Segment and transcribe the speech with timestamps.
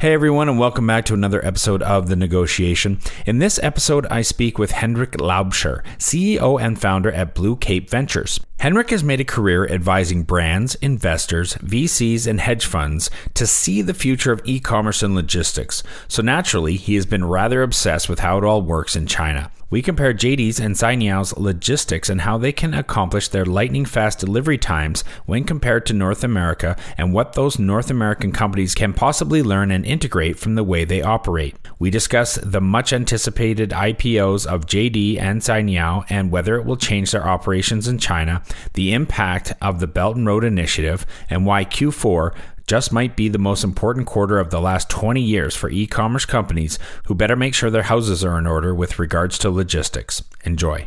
[0.00, 3.00] Hey everyone, and welcome back to another episode of The Negotiation.
[3.26, 8.40] In this episode, I speak with Hendrik Laubscher, CEO and founder at Blue Cape Ventures.
[8.60, 13.92] Hendrik has made a career advising brands, investors, VCs, and hedge funds to see the
[13.92, 15.82] future of e commerce and logistics.
[16.08, 19.52] So naturally, he has been rather obsessed with how it all works in China.
[19.70, 24.58] We compare JD's and Cainiao's logistics and how they can accomplish their lightning fast delivery
[24.58, 29.70] times when compared to North America and what those North American companies can possibly learn
[29.70, 31.54] and integrate from the way they operate.
[31.78, 37.12] We discuss the much anticipated IPOs of JD and Cainiao and whether it will change
[37.12, 38.42] their operations in China,
[38.74, 42.34] the impact of the Belt and Road Initiative, and why Q4
[42.70, 46.24] just might be the most important quarter of the last 20 years for e commerce
[46.24, 50.22] companies who better make sure their houses are in order with regards to logistics.
[50.44, 50.86] Enjoy.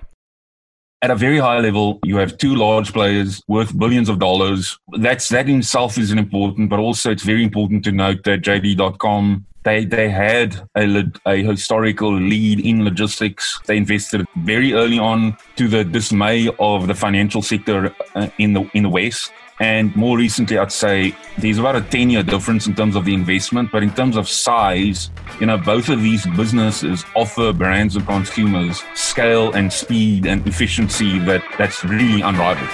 [1.02, 4.80] At a very high level, you have two large players worth billions of dollars.
[4.98, 9.46] That's that in itself is important, but also it's very important to note that JD.com
[9.64, 13.60] they they had a, a historical lead in logistics.
[13.66, 18.70] They invested very early on to the dismay of the financial sector uh, in the
[18.74, 19.34] in the West.
[19.64, 23.14] And more recently, I'd say there's about a 10 year difference in terms of the
[23.14, 23.72] investment.
[23.72, 28.84] But in terms of size, you know, both of these businesses offer brands and consumers
[28.94, 32.70] scale and speed and efficiency that, that's really unrivaled.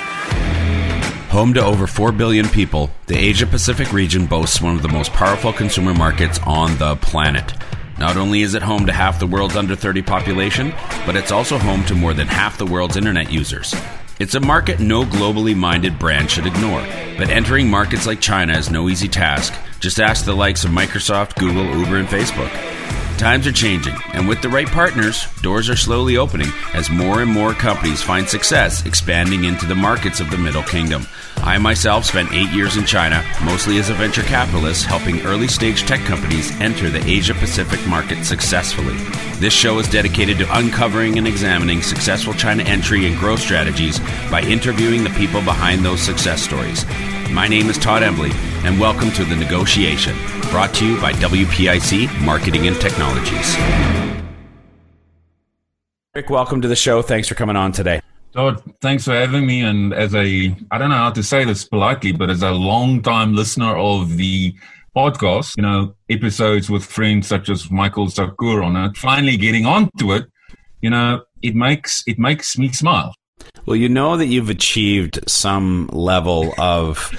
[1.30, 5.14] Home to over 4 billion people, the Asia Pacific region boasts one of the most
[5.14, 7.54] powerful consumer markets on the planet.
[8.00, 10.74] Not only is it home to half the world's under 30 population,
[11.06, 13.76] but it's also home to more than half the world's internet users.
[14.20, 16.82] It's a market no globally minded brand should ignore,
[17.18, 19.54] but entering markets like China is no easy task.
[19.80, 22.50] Just ask the likes of Microsoft, Google, Uber, and Facebook.
[23.20, 27.30] Times are changing, and with the right partners, doors are slowly opening as more and
[27.30, 31.06] more companies find success expanding into the markets of the Middle Kingdom.
[31.36, 35.82] I myself spent eight years in China, mostly as a venture capitalist, helping early stage
[35.82, 38.96] tech companies enter the Asia Pacific market successfully.
[39.40, 44.00] This show is dedicated to uncovering and examining successful China entry and growth strategies
[44.32, 46.86] by interviewing the people behind those success stories.
[47.32, 48.32] My name is Todd Embley,
[48.66, 50.16] and welcome to The Negotiation,
[50.50, 53.56] brought to you by WPIC Marketing and Technologies.
[56.16, 57.04] Rick, welcome to the show.
[57.04, 58.02] Thanks for coming on today.
[58.34, 59.62] Todd, thanks for having me.
[59.62, 63.04] And as a, I don't know how to say this politely, but as a long
[63.04, 64.56] time listener of the
[64.96, 70.14] podcast, you know, episodes with friends such as Michael Zakkour on it, finally getting onto
[70.14, 70.26] it,
[70.82, 73.14] you know, it makes it makes me smile.
[73.66, 77.12] Well, you know that you've achieved some level of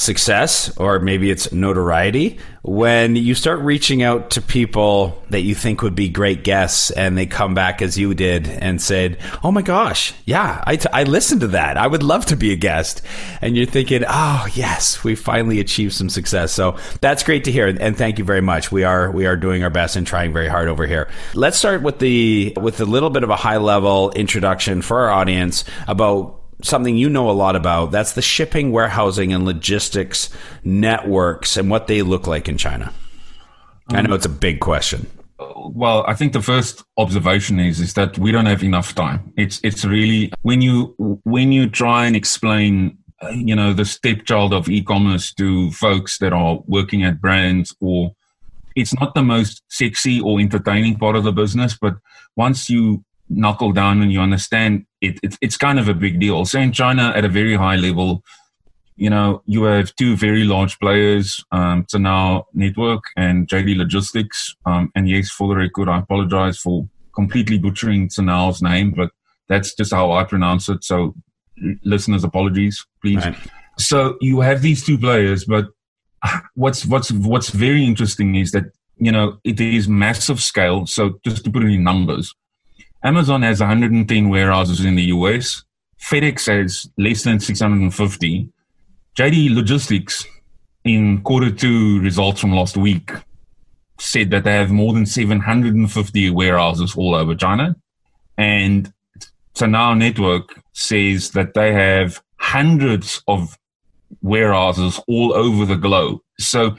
[0.00, 5.82] success or maybe it's notoriety when you start reaching out to people that you think
[5.82, 9.62] would be great guests and they come back as you did and said oh my
[9.62, 11.76] gosh yeah I, t- I listened to that.
[11.76, 13.02] I would love to be a guest.
[13.42, 16.52] And you're thinking oh yes we finally achieved some success.
[16.52, 18.72] So that's great to hear and thank you very much.
[18.72, 21.08] We are we are doing our best and trying very hard over here.
[21.34, 25.10] Let's start with the with a little bit of a high level introduction for our
[25.10, 27.90] audience about something you know a lot about.
[27.90, 30.30] That's the shipping, warehousing, and logistics
[30.64, 32.92] networks and what they look like in China.
[33.88, 35.06] Um, I know it's a big question.
[35.38, 39.32] Well, I think the first observation is is that we don't have enough time.
[39.36, 40.94] It's it's really when you
[41.24, 46.32] when you try and explain uh, you know the stepchild of e-commerce to folks that
[46.32, 48.12] are working at brands or
[48.76, 51.94] it's not the most sexy or entertaining part of the business but
[52.36, 56.44] once you knuckle down and you understand it, it, it's kind of a big deal.
[56.44, 58.22] So in China, at a very high level,
[58.96, 64.54] you know, you have two very large players, um, Cainiao Network and JD Logistics.
[64.66, 69.10] Um, and yes, for the record, I apologize for completely butchering Cainiao's name, but
[69.48, 70.84] that's just how I pronounce it.
[70.84, 71.14] So
[71.82, 73.24] listeners, apologies, please.
[73.24, 73.36] Right.
[73.78, 75.66] So you have these two players, but
[76.54, 78.64] what's what's what's very interesting is that
[78.98, 80.86] you know it is massive scale.
[80.86, 82.34] So just to put it in numbers,
[83.02, 85.64] Amazon has 110 warehouses in the US.
[86.00, 88.48] FedEx has less than 650.
[89.16, 90.26] JD Logistics
[90.84, 93.10] in quarter two results from last week
[93.98, 97.76] said that they have more than 750 warehouses all over China.
[98.38, 98.92] And
[99.54, 103.58] Cainiao Network says that they have hundreds of
[104.22, 106.20] warehouses all over the globe.
[106.38, 106.76] So,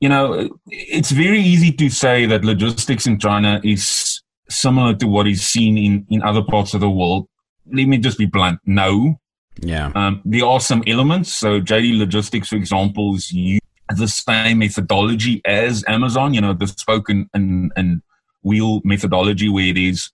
[0.00, 4.17] you know, it's very easy to say that logistics in China is
[4.50, 7.28] similar to what is seen in, in other parts of the world?
[7.72, 8.60] Let me just be blunt.
[8.64, 9.20] No.
[9.60, 9.92] Yeah.
[9.94, 11.32] Um, there are some elements.
[11.32, 13.60] So JD Logistics, for example, is use
[13.94, 18.02] the same methodology as Amazon, you know, the spoken and, and
[18.42, 20.10] wheel methodology where it is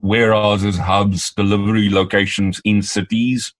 [0.00, 3.54] warehouses, hubs, delivery locations in cities.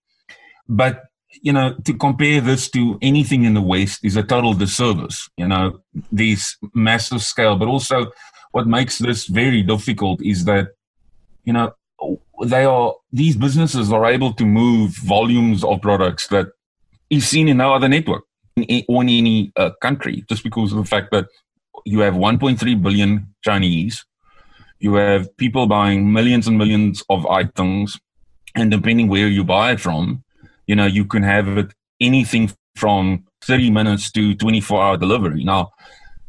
[0.69, 1.05] But
[1.43, 5.29] you know, to compare this to anything in the West is a total disservice.
[5.37, 5.81] You know,
[6.12, 8.12] these massive scale, but also
[8.55, 10.69] what makes this very difficult is that,
[11.43, 11.75] you know,
[12.45, 16.47] they are these businesses are able to move volumes of products that
[17.11, 18.23] is seen in no other network
[18.89, 21.27] or in any uh, country, just because of the fact that
[21.85, 24.05] you have 1.3 billion Chinese,
[24.79, 27.99] you have people buying millions and millions of items,
[28.55, 30.23] and depending where you buy it from,
[30.69, 35.43] you know, you can have it anything from 30 minutes to 24 hour delivery.
[35.43, 35.73] Now,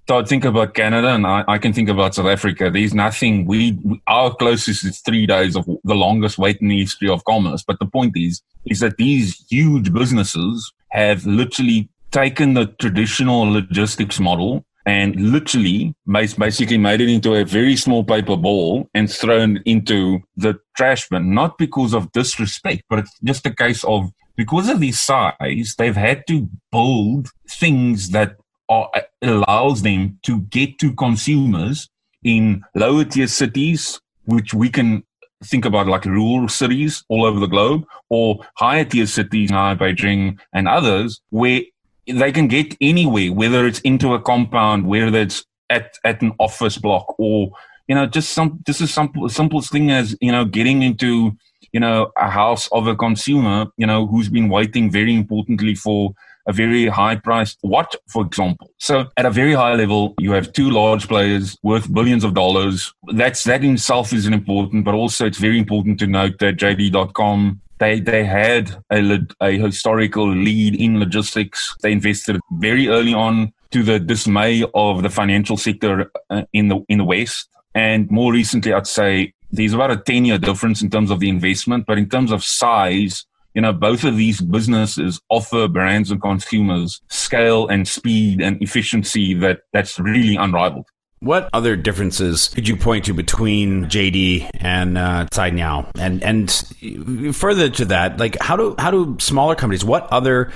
[0.07, 2.69] I think about Canada and I, I, can think about South Africa.
[2.69, 6.79] There's nothing we, we, our closest is three days of the longest wait in the
[6.79, 7.63] history of commerce.
[7.65, 14.19] But the point is, is that these huge businesses have literally taken the traditional logistics
[14.19, 20.19] model and literally basically made it into a very small paper ball and thrown into
[20.37, 21.33] the trash bin.
[21.33, 25.95] Not because of disrespect, but it's just a case of because of their size, they've
[25.95, 28.35] had to build things that
[28.69, 28.89] are,
[29.21, 31.89] allows them to get to consumers
[32.23, 35.03] in lower tier cities, which we can
[35.43, 40.39] think about like rural cities all over the globe, or higher tier cities, like Beijing
[40.53, 41.61] and others, where
[42.07, 46.77] they can get anywhere, whether it's into a compound, whether it's at, at an office
[46.77, 47.51] block, or
[47.87, 48.63] you know, just some.
[48.65, 51.37] This is some simplest thing as you know, getting into
[51.75, 56.13] you know, a house of a consumer, you know, who's been waiting very importantly for
[56.47, 58.71] a very high priced watch, for example.
[58.77, 62.93] So at a very high level, you have two large players worth billions of dollars.
[63.13, 67.61] That's that in itself is important, but also it's very important to note that JD.com
[67.77, 71.75] they they had a, a historical lead in logistics.
[71.81, 76.79] They invested very early on to the dismay of the financial sector uh, in the
[76.87, 77.49] in the West.
[77.73, 81.29] And more recently, I'd say there's about a 10 year difference in terms of the
[81.29, 83.25] investment, but in terms of size,
[83.55, 89.33] you know, both of these businesses offer brands and consumers scale and speed and efficiency
[89.35, 90.85] that that's really unrivaled.
[91.21, 95.89] What other differences could you point to between JD and uh, Cainiao?
[95.97, 100.51] And and further to that, like how do how do smaller companies, what other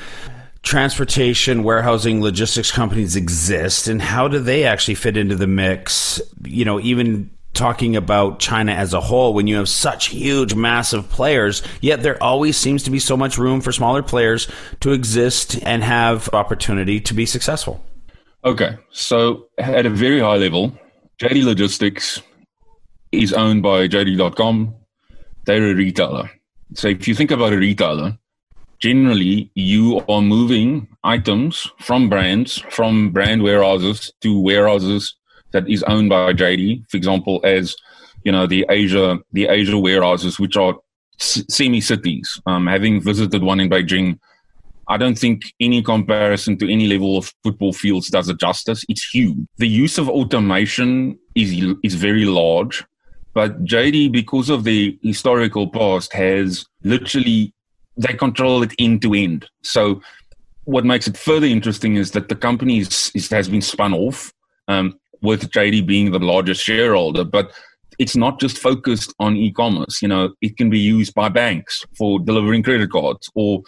[0.61, 6.21] transportation, warehousing, logistics companies exist, and how do they actually fit into the mix?
[6.43, 11.09] You know, even talking about China as a whole when you have such huge, massive
[11.09, 14.47] players, yet there always seems to be so much room for smaller players
[14.79, 17.83] to exist and have opportunity to be successful.
[18.45, 20.71] Okay, so at a very high level,
[21.19, 22.21] JD Logistics
[23.11, 24.75] is owned by JD.com.
[25.45, 26.31] They're a retailer.
[26.75, 28.17] So if you think about a retailer,
[28.79, 35.15] generally you are moving items from brands, from brand warehouses to warehouses
[35.51, 37.75] that is owned by JD, for example, as
[38.23, 40.75] you know the Asia the Asia warehouses, which are
[41.17, 42.41] semi cities.
[42.45, 44.19] Um, having visited one in Beijing,
[44.87, 48.85] I don't think any comparison to any level of football fields does it justice.
[48.89, 49.37] It's huge.
[49.57, 52.83] The use of automation is is very large,
[53.33, 57.53] but JD, because of the historical past, has literally
[57.97, 59.45] they control it end to end.
[59.61, 60.01] So
[60.63, 64.31] what makes it further interesting is that the company is, is, has been spun off.
[64.67, 67.51] Um, with JD being the largest shareholder, but
[67.99, 70.01] it's not just focused on e-commerce.
[70.01, 73.61] You know, it can be used by banks for delivering credit cards, or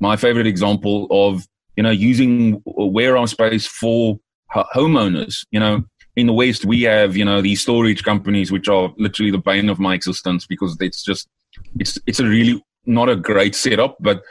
[0.00, 1.46] my favorite example of
[1.76, 4.18] you know using warehouse space for
[4.52, 5.46] homeowners.
[5.50, 5.84] You know,
[6.16, 9.68] in the West we have you know these storage companies which are literally the bane
[9.68, 11.28] of my existence because it's just
[11.78, 14.22] it's it's a really not a great setup, but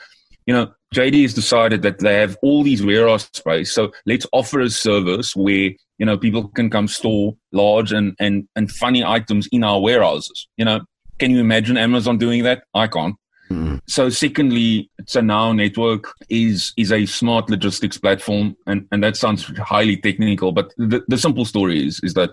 [0.47, 4.61] you know JD has decided that they have all these warehouse space, so let's offer
[4.61, 9.47] a service where you know people can come store large and and and funny items
[9.51, 10.47] in our warehouses.
[10.57, 10.81] You know,
[11.19, 12.63] can you imagine Amazon doing that?
[12.73, 13.15] I can't.
[13.51, 13.77] Mm-hmm.
[13.87, 19.97] So, secondly, Cainiao network is is a smart logistics platform, and and that sounds highly
[19.97, 22.31] technical, but the, the simple story is is that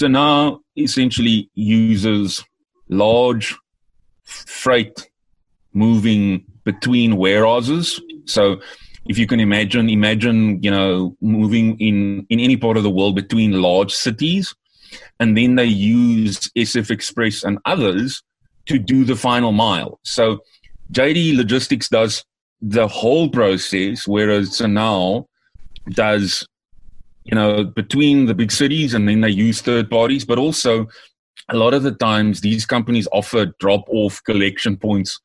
[0.00, 2.44] Cainiao essentially uses
[2.88, 3.54] large
[4.24, 5.10] freight
[5.72, 8.00] moving between warehouses.
[8.24, 8.60] So
[9.08, 13.14] if you can imagine, imagine, you know, moving in, in any part of the world
[13.14, 14.54] between large cities,
[15.18, 18.22] and then they use SF Express and others
[18.66, 19.98] to do the final mile.
[20.04, 20.40] So
[20.92, 22.24] JD Logistics does
[22.60, 25.26] the whole process, whereas now
[25.90, 26.46] does,
[27.24, 30.86] you know, between the big cities and then they use third parties, but also
[31.48, 35.20] a lot of the times these companies offer drop off collection points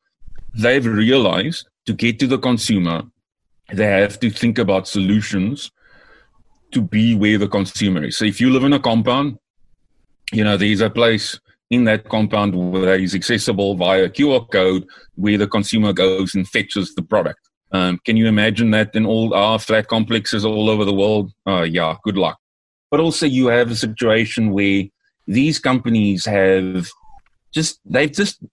[0.53, 3.03] they've realized to get to the consumer,
[3.71, 5.71] they have to think about solutions
[6.71, 8.17] to be where the consumer is.
[8.17, 9.37] So if you live in a compound,
[10.31, 11.39] you know, there's a place
[11.69, 16.93] in that compound where is accessible via QR code where the consumer goes and fetches
[16.95, 17.39] the product.
[17.71, 21.31] Um, can you imagine that in all our flat complexes all over the world?
[21.47, 22.37] Uh, yeah, good luck.
[22.91, 24.83] But also, you have a situation where
[25.27, 26.89] these companies have
[27.51, 28.43] just they've just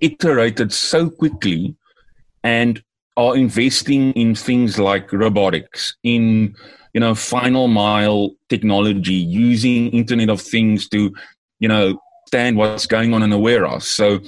[0.00, 1.74] iterated so quickly
[2.44, 2.82] and
[3.16, 6.54] are investing in things like robotics, in
[6.92, 11.12] you know final mile technology, using Internet of Things to
[11.60, 13.88] you know stand what's going on in a warehouse.
[13.88, 14.20] So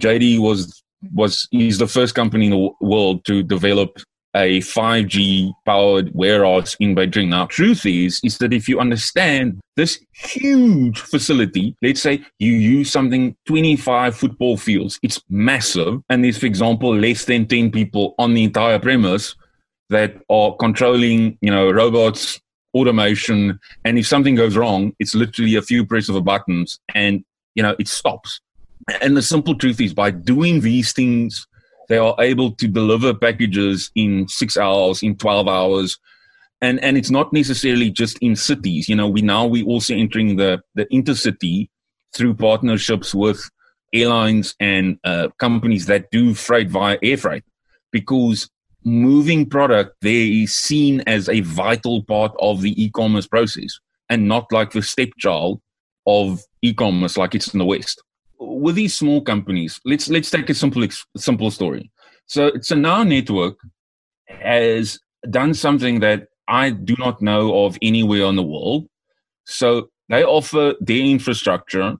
[0.00, 0.82] JD was
[1.14, 3.98] was is the first company in the world to develop
[4.34, 7.28] a 5G powered warehouse in Beijing.
[7.28, 12.90] Now, truth is, is that if you understand this huge facility, let's say you use
[12.90, 16.00] something 25 football fields, it's massive.
[16.08, 19.34] And there's, for example, less than 10 people on the entire premise
[19.90, 22.40] that are controlling, you know, robots,
[22.74, 23.58] automation.
[23.84, 27.62] And if something goes wrong, it's literally a few press of a buttons and, you
[27.62, 28.40] know, it stops.
[29.00, 31.46] And the simple truth is by doing these things
[31.88, 35.98] they are able to deliver packages in six hours, in 12 hours.
[36.60, 38.88] And, and it's not necessarily just in cities.
[38.88, 41.68] You know, we now we also entering the, the intercity
[42.14, 43.48] through partnerships with
[43.92, 47.44] airlines and uh, companies that do freight via air freight
[47.90, 48.50] because
[48.84, 53.78] moving product there is seen as a vital part of the e-commerce process
[54.08, 55.60] and not like the stepchild
[56.06, 58.02] of e-commerce like it's in the west
[58.38, 61.90] with these small companies, let's let's take a simple simple story.
[62.26, 63.56] So, Cainiao network
[64.28, 64.98] has
[65.30, 68.88] done something that I do not know of anywhere in the world.
[69.44, 71.96] So they offer their infrastructure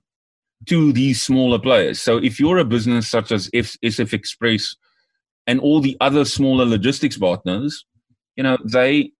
[0.67, 2.01] to these smaller players.
[2.01, 4.75] So if you're a business such as F- SF Express
[5.47, 7.85] and all the other smaller logistics partners,
[8.35, 9.11] you know, they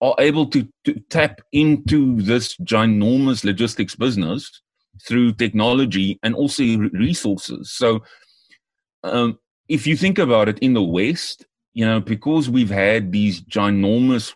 [0.00, 4.62] are able to, to tap into this ginormous logistics business
[5.02, 6.62] through technology and also
[6.92, 7.72] resources.
[7.72, 8.00] So,
[9.02, 9.38] um,
[9.68, 14.32] if you think about it in the West, you know, because we've had these ginormous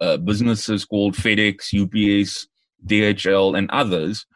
[0.00, 2.48] uh, businesses called FedEx, UPS,
[2.86, 4.26] DHL, and others,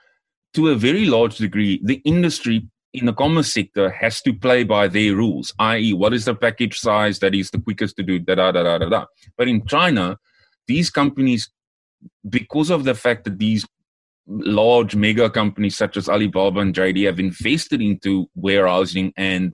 [0.54, 4.88] to a very large degree, the industry in the commerce sector has to play by
[4.88, 8.36] their rules, i.e., what is the package size that is the quickest to do, da
[8.36, 9.04] da da da da da.
[9.36, 10.18] But in China,
[10.66, 11.50] these companies,
[12.26, 13.66] because of the fact that these
[14.28, 19.52] large mega companies such as Alibaba and JD have invested into warehousing and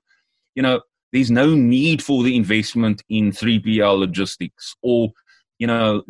[0.54, 0.80] you know
[1.12, 5.10] there's no need for the investment in 3PL logistics or
[5.58, 6.02] you know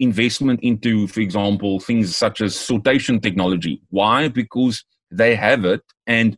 [0.00, 3.80] investment into for example things such as sortation technology.
[3.90, 4.28] Why?
[4.28, 6.36] Because they have it and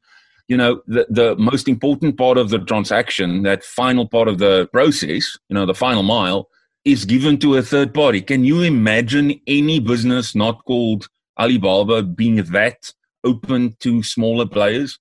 [0.48, 4.68] you know the, the most important part of the transaction that final part of the
[4.72, 6.48] process you know the final mile
[6.84, 8.20] is given to a third party.
[8.20, 11.08] Can you imagine any business not called
[11.38, 12.92] Alibaba being that
[13.24, 14.98] open to smaller players.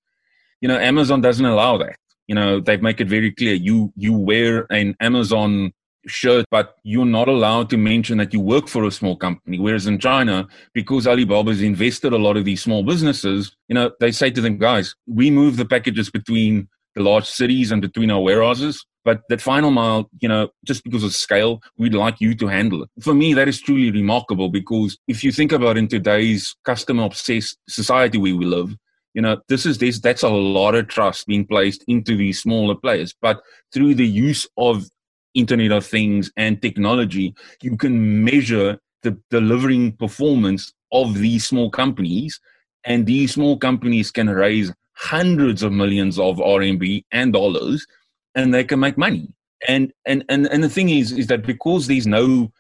[0.62, 1.98] You know, Amazon doesn't allow that.
[2.28, 3.56] You know, they make it very clear.
[3.56, 5.74] You you wear an Amazon
[6.08, 9.60] shirt, but you're not allowed to mention that you work for a small company.
[9.60, 14.12] Whereas in China, because Alibaba's invested a lot of these small businesses, you know, they
[14.12, 18.22] say to them, guys, we move the packages between the large cities and between our
[18.22, 18.86] warehouses.
[19.04, 22.84] But that final mile, you know, just because of scale, we'd like you to handle
[22.84, 22.90] it.
[23.02, 27.58] For me, that is truly remarkable because if you think about in today's customer obsessed
[27.68, 28.76] society where we live,
[29.14, 32.76] you know, this is this that's a lot of trust being placed into these smaller
[32.76, 33.14] players.
[33.22, 33.42] But
[33.74, 34.86] through the use of
[35.34, 42.40] Internet of Things and technology, you can measure the delivering performance of these small companies.
[42.84, 47.86] And these small companies can raise hundreds of millions of RMB and dollars
[48.36, 49.34] and they can make money.
[49.68, 52.52] And and and and the thing is, is that because there's no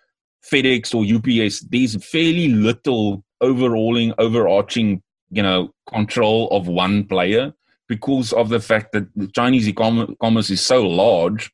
[0.51, 5.01] FedEx or UPS, there's fairly little overhauling, overarching,
[5.31, 7.53] you know, control of one player
[7.87, 11.51] because of the fact that the Chinese e-commerce is so large.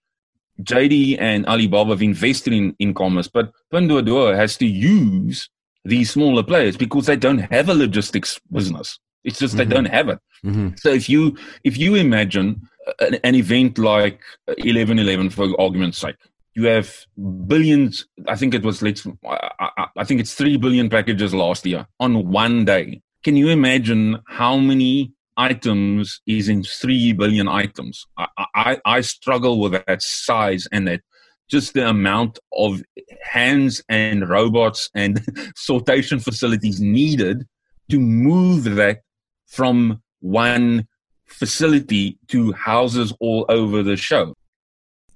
[0.61, 5.49] JD and Alibaba have invested in, in commerce, but Pinduoduo has to use
[5.85, 8.99] these smaller players because they don't have a logistics business.
[9.23, 9.69] It's just mm-hmm.
[9.69, 10.19] they don't have it.
[10.45, 10.69] Mm-hmm.
[10.77, 12.61] So if you if you imagine
[12.99, 16.15] an, an event like 1111 for argument's sake.
[16.55, 17.05] You have
[17.45, 21.85] billions i think it was let's I, I, think it's 3 billion packages last year
[21.99, 23.01] on one day.
[23.23, 28.05] Can you imagine how many items is in 3 billion items?
[28.17, 31.01] I i, I struggle with that size and that
[31.49, 32.81] just the amount of
[33.21, 35.17] hands and robots and
[35.55, 37.45] sortation facilities needed
[37.89, 39.01] to move that
[39.47, 40.87] from one
[41.27, 44.33] facility to houses all over the show.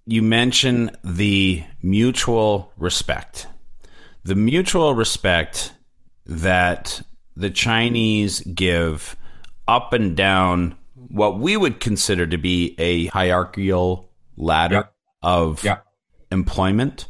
[0.06, 3.48] You mention the mutual respect.
[4.24, 5.74] The mutual respect
[6.26, 7.02] that
[7.36, 9.16] the Chinese give
[9.68, 14.90] up and down what we would consider to be a hierarchical ladder.
[15.24, 15.78] of Yeah.
[16.32, 17.06] employment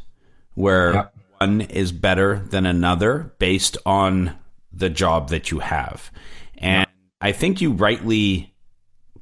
[0.52, 1.04] where Yeah.
[1.40, 4.34] one is better than another based on
[4.70, 6.10] the job that you have.
[6.58, 6.86] And
[7.22, 8.51] I think you rightly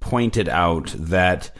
[0.00, 1.50] pointed out that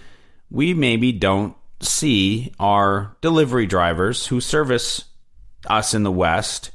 [0.51, 5.05] we maybe don't see our delivery drivers who service
[5.67, 6.71] us in the West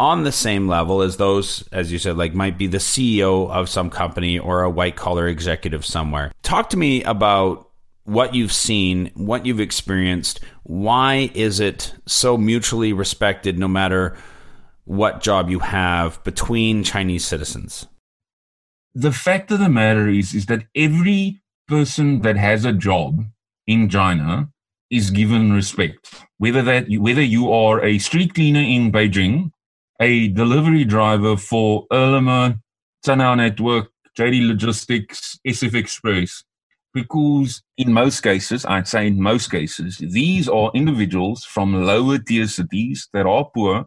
[0.00, 3.68] on the same level as those, as you said, like might be the CEO of
[3.68, 6.32] some company or a white collar executive somewhere.
[6.42, 7.68] Talk to me about
[8.04, 10.40] what you've seen, what you've experienced.
[10.62, 14.16] Why is it so mutually respected no matter
[14.84, 17.86] what job you have between Chinese citizens?
[18.94, 23.24] The fact of the matter is is that every person that has a job
[23.66, 24.48] in China
[24.90, 26.14] is given respect.
[26.38, 29.50] Whether that you, whether you are a street cleaner in Beijing,
[30.00, 32.56] a delivery driver for Ele.me,
[33.04, 36.44] Cainiao Network, JD Logistics, SF Express,
[36.94, 42.46] because in most cases, I'd say in most cases, these are individuals from lower tier
[42.46, 43.86] cities that are poor,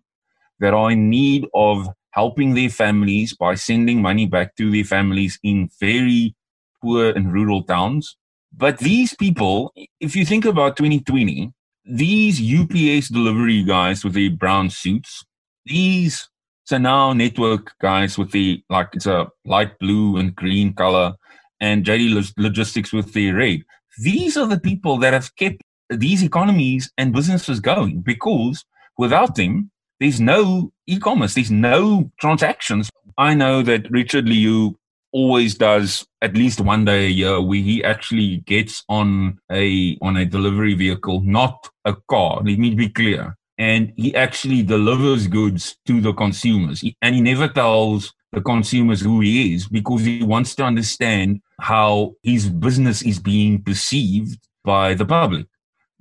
[0.60, 5.40] that are in need of helping their families by sending money back to their families
[5.44, 6.36] in very
[6.82, 8.18] poor and rural towns.
[8.56, 11.52] But these people, if you think about 2020,
[11.86, 15.26] these UPS delivery guys with their brown suits,
[15.66, 16.30] these
[16.70, 21.14] Cainiao network guys with the like it's a light blue and green color,
[21.60, 23.62] and JD Logistics with their red.
[24.00, 28.64] These are the people that have kept these economies and businesses going because
[28.98, 32.90] without them, there's no e-commerce, there's no transactions.
[33.20, 34.76] I know that Richard Liu
[35.14, 40.18] always does at least one day a year where he actually gets on a on
[40.18, 42.42] a delivery vehicle, not a car.
[42.44, 43.38] Let me be clear.
[43.60, 46.82] And he actually delivers goods to the consumers.
[46.82, 51.42] He- and he never tells the consumers who he is because he wants to understand
[51.60, 55.46] how his business is being perceived by the public.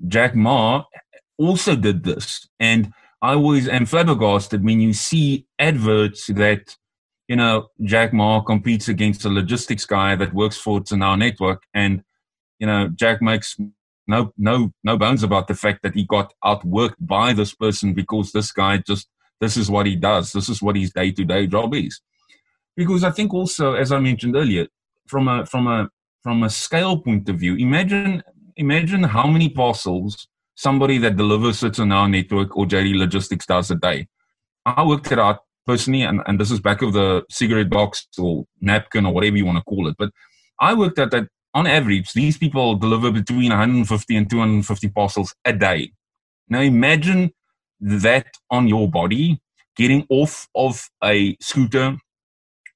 [0.08, 0.84] Jack Ma
[1.36, 2.48] also did this.
[2.58, 6.76] And I always am flabbergasted when you see adverts that,
[7.28, 11.62] you know, Jack Ma competes against a logistics guy that works for Cainiao Network.
[11.74, 12.02] And,
[12.58, 13.56] you know, Jack makes
[14.06, 18.32] no, no, no bones about the fact that he got outworked by this person because
[18.32, 19.08] this guy just,
[19.40, 20.32] this is what he does.
[20.32, 22.00] This is what his day to day job is.
[22.74, 24.66] Because I think also, as I mentioned earlier,
[25.06, 25.90] from a, from a,
[26.22, 28.22] from a scale point of view, imagine,
[28.56, 30.26] imagine how many parcels
[30.60, 34.06] somebody that delivers it on our network or JD Logistics does a day.
[34.66, 38.44] I worked it out personally, and, and this is back of the cigarette box or
[38.60, 39.96] napkin or whatever you want to call it.
[39.98, 40.10] But
[40.60, 45.54] I worked out that on average, these people deliver between 150 and 250 parcels a
[45.54, 45.92] day.
[46.50, 47.32] Now imagine
[47.80, 49.40] that on your body,
[49.76, 51.96] getting off of a scooter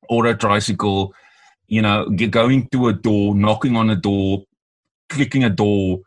[0.08, 1.14] or a tricycle,
[1.66, 4.44] you know, going to a door, knocking on a door,
[5.10, 6.00] clicking a door,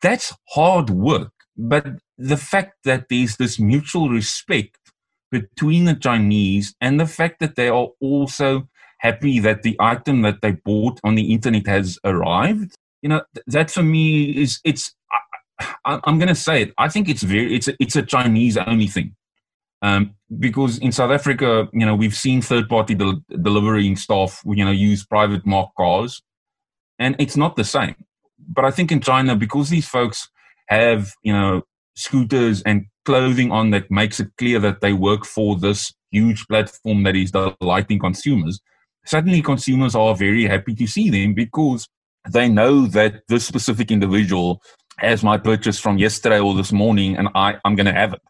[0.00, 1.32] that's hard work.
[1.56, 1.86] But
[2.18, 4.78] the fact that there's this mutual respect
[5.30, 8.68] between the Chinese and the fact that they are also
[8.98, 13.70] happy that the item that they bought on the internet has arrived, you know, that
[13.70, 14.94] for me is it's.
[15.84, 16.74] I, I'm going to say it.
[16.78, 19.14] I think it's very it's a, it's a Chinese only thing.
[19.82, 24.70] Um, because in South Africa, you know, we've seen third-party del- delivering staff, you know,
[24.70, 26.22] use private marked cars,
[27.00, 27.96] and it's not the same
[28.48, 30.28] but I think in China, because these folks
[30.68, 31.62] have, you know,
[31.94, 37.02] scooters and clothing on that makes it clear that they work for this huge platform
[37.02, 38.60] that is delighting consumers,
[39.04, 41.88] suddenly consumers are very happy to see them because
[42.30, 44.62] they know that this specific individual
[44.98, 48.22] has my purchase from yesterday or this morning and I, I'm going to have it.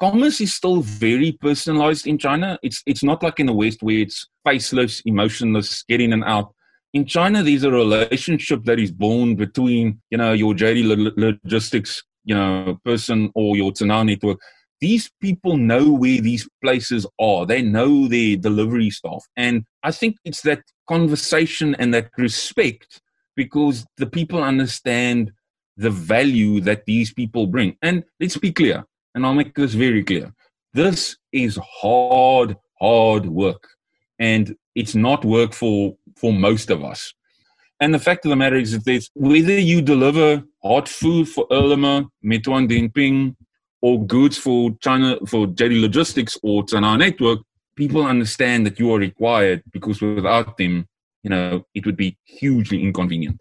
[0.00, 2.58] Commerce is still very personalized in China.
[2.62, 6.54] It's, it's not like in the West where it's faceless, emotionless, get in and out
[6.92, 12.34] in China, there's a relationship that is born between, you know, your JD logistics, you
[12.34, 14.38] know, person or your Cainiao network.
[14.80, 17.46] These people know where these places are.
[17.46, 19.24] They know their delivery staff.
[19.36, 23.00] And I think it's that conversation and that respect
[23.36, 25.32] because the people understand
[25.76, 27.76] the value that these people bring.
[27.82, 30.32] And let's be clear, and I'll make this very clear.
[30.74, 33.66] This is hard, hard work.
[34.18, 37.14] And it's not work for for most of us.
[37.80, 42.06] And the fact of the matter is that whether you deliver hot food for Ele.me,
[42.22, 43.34] Meituan Dianping,
[43.80, 47.40] or goods for China for JD Logistics or Cainiao Network,
[47.76, 50.86] people understand that you are required because without them,
[51.22, 53.40] you know, it would be hugely inconvenient.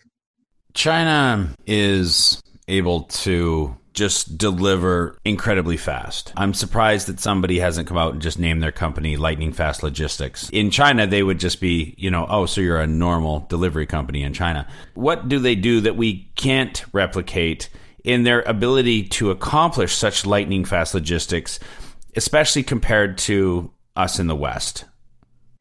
[0.74, 6.31] China is able to just deliver incredibly fast.
[6.38, 10.49] I'm surprised that somebody hasn't come out and just named their company Lightning Fast Logistics.
[10.51, 14.23] In China, they would just be, you know, oh, so you're a normal delivery company
[14.23, 14.65] in China.
[14.93, 17.69] What do they do that we can't replicate
[18.05, 21.59] in their ability to accomplish such lightning fast logistics,
[22.15, 24.85] especially compared to us in the West?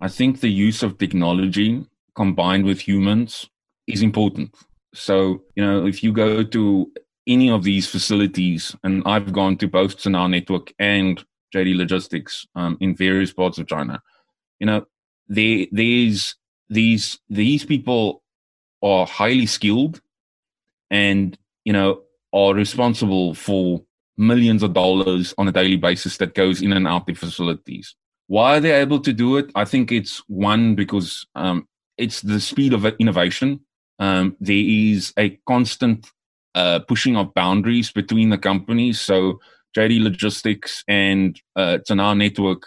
[0.01, 3.49] I think the use of technology combined with humans
[3.89, 4.55] is important.
[4.95, 6.93] So, you know, if you go to
[7.29, 11.23] any of these facilities, and I've gone to both Cainiao Network and
[11.55, 14.03] JD Logistics um, in various parts of China,
[14.59, 14.87] you know,
[15.29, 16.35] they, these
[16.71, 18.23] these these people
[18.83, 20.01] are highly skilled,
[20.91, 23.83] and you know, are responsible for
[24.17, 27.95] millions of dollars on a daily basis that goes in and out the facilities.
[28.27, 29.51] Why are they able to do it?
[29.55, 33.61] I think it's one because um, it's the speed of innovation.
[33.99, 36.11] Um, there is a constant
[36.55, 39.01] uh, pushing of boundaries between the companies.
[39.01, 39.41] So
[39.77, 42.63] JD Logistics and uh, Cainiao Network,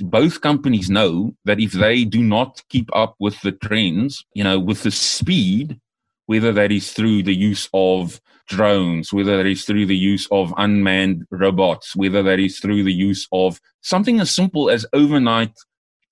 [0.00, 4.58] both companies know that if they do not keep up with the trends, you know,
[4.58, 5.80] with the speed,
[6.26, 10.54] whether that is through the use of drones, whether that is through the use of
[10.56, 15.52] unmanned robots, whether that is through the use of something as simple as overnight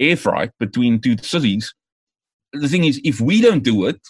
[0.01, 1.75] air freight between two cities.
[2.53, 4.01] The thing is, if we don't do it,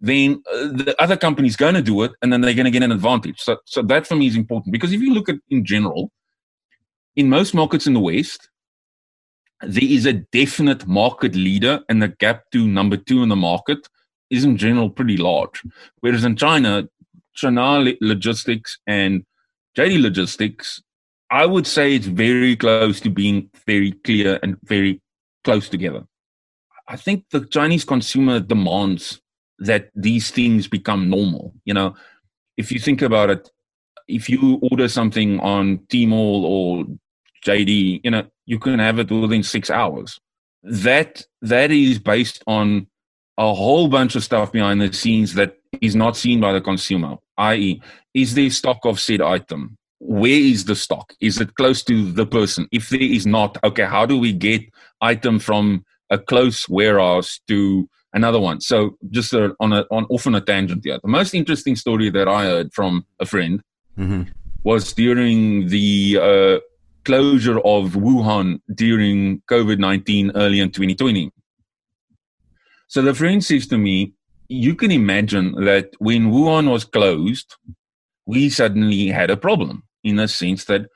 [0.00, 2.82] then uh, the other company's going to do it, and then they're going to get
[2.82, 3.40] an advantage.
[3.40, 6.10] So, so that for me is important because if you look at in general,
[7.16, 8.48] in most markets in the West,
[9.62, 13.86] there is a definite market leader, and the gap to number two in the market
[14.30, 15.62] is in general pretty large.
[16.00, 16.88] Whereas in China,
[17.34, 19.24] China Logistics and
[19.76, 20.82] JD Logistics,
[21.30, 25.02] I would say it's very close to being very clear and very
[25.44, 26.04] close together.
[26.88, 29.20] I think the Chinese consumer demands
[29.60, 31.54] that these things become normal.
[31.64, 31.94] You know,
[32.56, 33.50] if you think about it,
[34.08, 36.84] if you order something on Tmall or
[37.44, 40.18] JD, you know, you can have it within six hours.
[40.62, 42.86] That that is based on
[43.38, 47.16] a whole bunch of stuff behind the scenes that is not seen by the consumer,
[47.38, 47.80] i.e.,
[48.12, 49.78] is there stock of said item?
[50.00, 51.14] Where is the stock?
[51.20, 52.68] Is it close to the person?
[52.72, 54.62] If there is not, okay, how do we get
[55.00, 58.60] item from a close warehouse to another one?
[58.60, 60.98] So just a, on a on often a tangent here.
[61.02, 63.62] The most interesting story that I heard from a friend
[63.98, 64.22] mm-hmm.
[64.64, 66.60] was during the uh,
[67.04, 71.32] closure of Wuhan during COVID nineteen early in 2020.
[72.88, 74.14] So the friend says to me,
[74.48, 77.54] you can imagine that when Wuhan was closed,
[78.26, 80.86] we suddenly had a problem in the sense that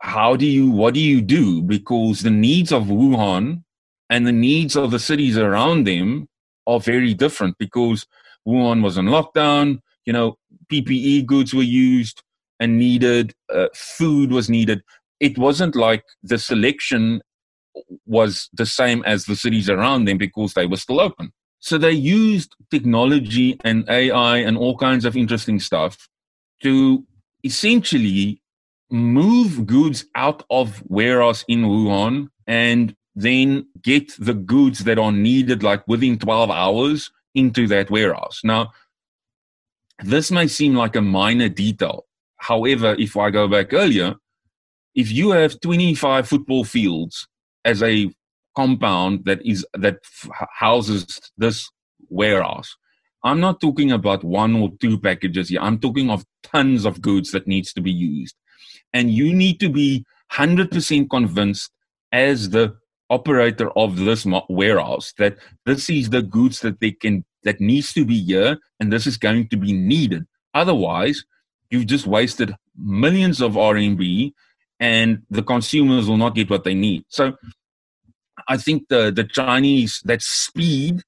[0.00, 1.62] how do you, what do you do?
[1.62, 3.62] Because the needs of Wuhan
[4.10, 6.28] and the needs of the cities around them
[6.66, 8.06] are very different because
[8.46, 10.36] Wuhan was on lockdown, you know,
[10.70, 12.22] PPE goods were used
[12.60, 14.82] and needed, uh, food was needed.
[15.20, 17.22] It wasn't like the selection
[18.06, 21.32] was the same as the cities around them because they were still open.
[21.58, 26.08] So they used technology and AI and all kinds of interesting stuff
[26.62, 27.04] to
[27.42, 28.42] essentially
[28.90, 35.62] move goods out of warehouse in Wuhan and then get the goods that are needed
[35.62, 38.40] like within 12 hours into that warehouse.
[38.44, 38.72] Now,
[40.00, 42.06] this may seem like a minor detail.
[42.36, 44.16] However, if I go back earlier,
[44.94, 47.26] if you have 25 football fields
[47.64, 48.10] as a
[48.54, 49.98] compound that is that
[50.52, 51.68] houses this
[52.08, 52.76] warehouse.
[53.24, 55.60] I'm not talking about one or two packages here.
[55.60, 58.36] I'm talking of tons of goods that needs to be used.
[58.92, 61.70] And you need to be 100% convinced
[62.12, 62.76] as the
[63.10, 65.36] operator of this warehouse that
[65.66, 69.18] this is the goods that they can that needs to be here and this is
[69.18, 70.24] going to be needed.
[70.54, 71.24] Otherwise,
[71.70, 74.32] you've just wasted millions of RMB
[74.80, 77.04] and the consumers will not get what they need.
[77.08, 77.34] So
[78.48, 81.02] I think the the Chinese that speed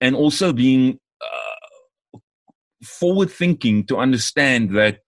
[0.00, 2.18] and also being uh,
[2.84, 5.00] forward thinking to understand that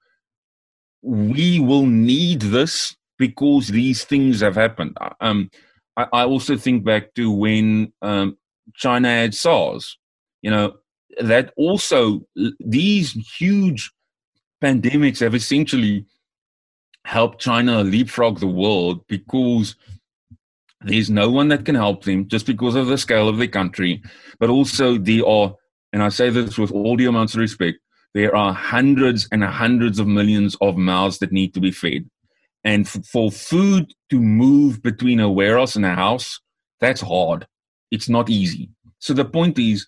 [1.03, 4.97] we will need this because these things have happened.
[5.21, 5.51] Um,
[5.99, 8.39] I, I, also think back to when um,
[8.75, 9.99] China had SARS.
[10.43, 10.75] You know
[11.21, 12.23] that also
[12.61, 13.91] these huge
[14.63, 16.07] pandemics have essentially
[17.05, 19.75] helped China leapfrog the world because
[20.83, 24.03] there's no one that can help them just because of the scale of the country,
[24.39, 25.55] but also there are,
[25.93, 27.79] and I say this with all the amounts of respect,
[28.15, 32.09] there are hundreds and hundreds of millions of mouths that need to be fed.
[32.65, 36.41] And f- for food to move between a warehouse and a house,
[36.81, 37.47] that's hard.
[37.91, 38.71] It's not easy.
[38.99, 39.87] So the point is,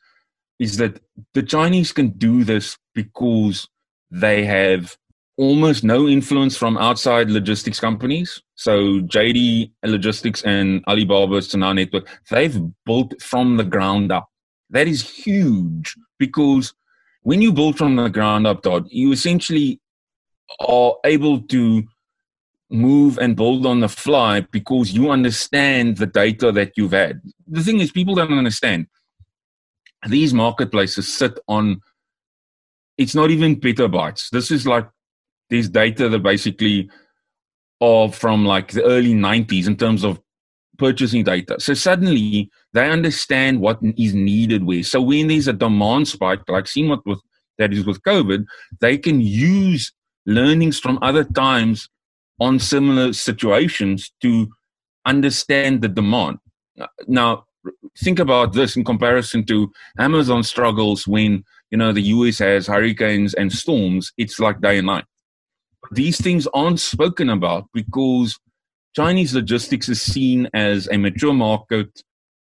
[0.58, 1.00] is that
[1.34, 3.68] the Chinese can do this because
[4.10, 4.96] they have
[5.36, 8.42] almost no influence from outside logistics companies.
[8.56, 14.28] So JD Logistics and Alibaba's Cainiao Network, they've built from the ground up.
[14.68, 16.74] That is huge because
[17.22, 19.80] when you build from the ground up, Todd, you essentially
[20.60, 21.84] are able to
[22.70, 27.20] move and build on the fly because you understand the data that you've had.
[27.48, 28.86] The thing is, people don't understand.
[30.08, 31.80] These marketplaces sit on,
[32.96, 34.30] it's not even petabytes.
[34.30, 34.88] This is like,
[35.50, 36.88] there's data that basically
[37.80, 40.20] are from like the early 90s in terms of
[40.78, 41.58] purchasing data.
[41.58, 44.82] So suddenly they understand what is needed where.
[44.82, 47.20] So when there's a demand spike, like seen what with
[47.58, 48.46] that is with COVID,
[48.80, 49.92] they can use
[50.24, 51.88] learnings from other times
[52.40, 54.48] on similar situations to
[55.06, 56.38] understand the demand.
[57.06, 57.44] Now,
[57.98, 63.34] think about this in comparison to Amazon struggles when you know the US has hurricanes
[63.34, 64.12] and storms.
[64.16, 65.04] It's like day and night.
[65.92, 68.38] These things aren't spoken about because
[68.94, 72.02] Chinese logistics is seen as a mature market.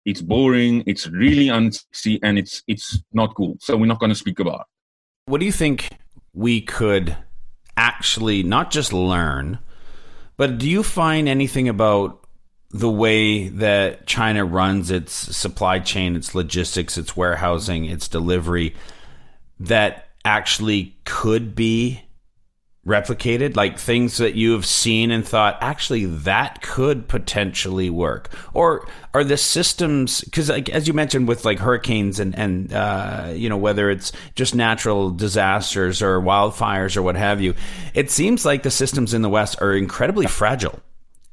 [0.05, 0.83] It's boring.
[0.85, 3.55] It's really unsexy, and it's it's not cool.
[3.61, 4.61] So we're not going to speak about.
[4.61, 4.65] It.
[5.31, 5.89] What do you think
[6.33, 7.15] we could
[7.77, 9.59] actually not just learn,
[10.37, 12.23] but do you find anything about
[12.71, 18.75] the way that China runs its supply chain, its logistics, its warehousing, its delivery
[19.59, 22.01] that actually could be
[22.85, 28.29] replicated like things that you have seen and thought actually that could potentially work.
[28.53, 33.31] Or are the systems because like as you mentioned with like hurricanes and and uh,
[33.33, 37.53] you know whether it's just natural disasters or wildfires or what have you
[37.93, 40.79] it seems like the systems in the west are incredibly fragile.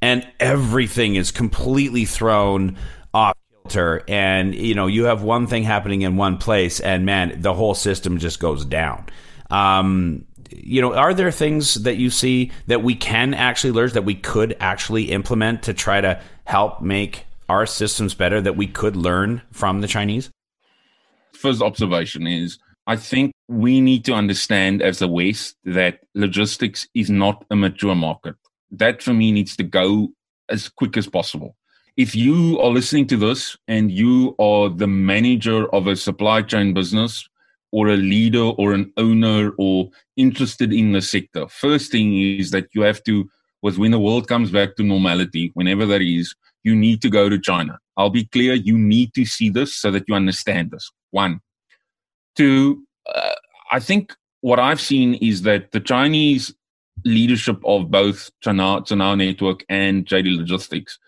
[0.03, 2.79] And everything is completely thrown
[3.13, 4.05] off kilter.
[4.07, 7.75] And you know you have one thing happening in one place and man the whole
[7.75, 9.07] system just goes down.
[9.51, 14.05] Um, you know, are there things that you see that we can actually learn that
[14.05, 18.97] we could actually implement to try to help make our systems better that we could
[18.97, 20.31] learn from the Chinese?
[21.33, 27.11] First observation is I think we need to understand as the West that logistics is
[27.11, 28.35] not a mature market.
[28.71, 30.09] That for me needs to go
[30.49, 31.57] as quick as possible.
[31.97, 36.73] If you are listening to this and you are the manager of a supply chain
[36.73, 37.29] business
[37.72, 41.46] or a leader or an owner or interested in the sector.
[41.48, 43.28] First thing is that you have to,
[43.62, 47.28] was when the world comes back to normality, whenever that is, you need to go
[47.28, 47.78] to China.
[47.96, 50.90] I'll be clear, you need to see this so that you understand this.
[51.11, 51.40] One.
[52.37, 53.35] Two, uh,
[53.70, 56.54] I think what I've seen is that the Chinese
[57.04, 60.98] leadership of both China, Cainiao Network and JD Logistics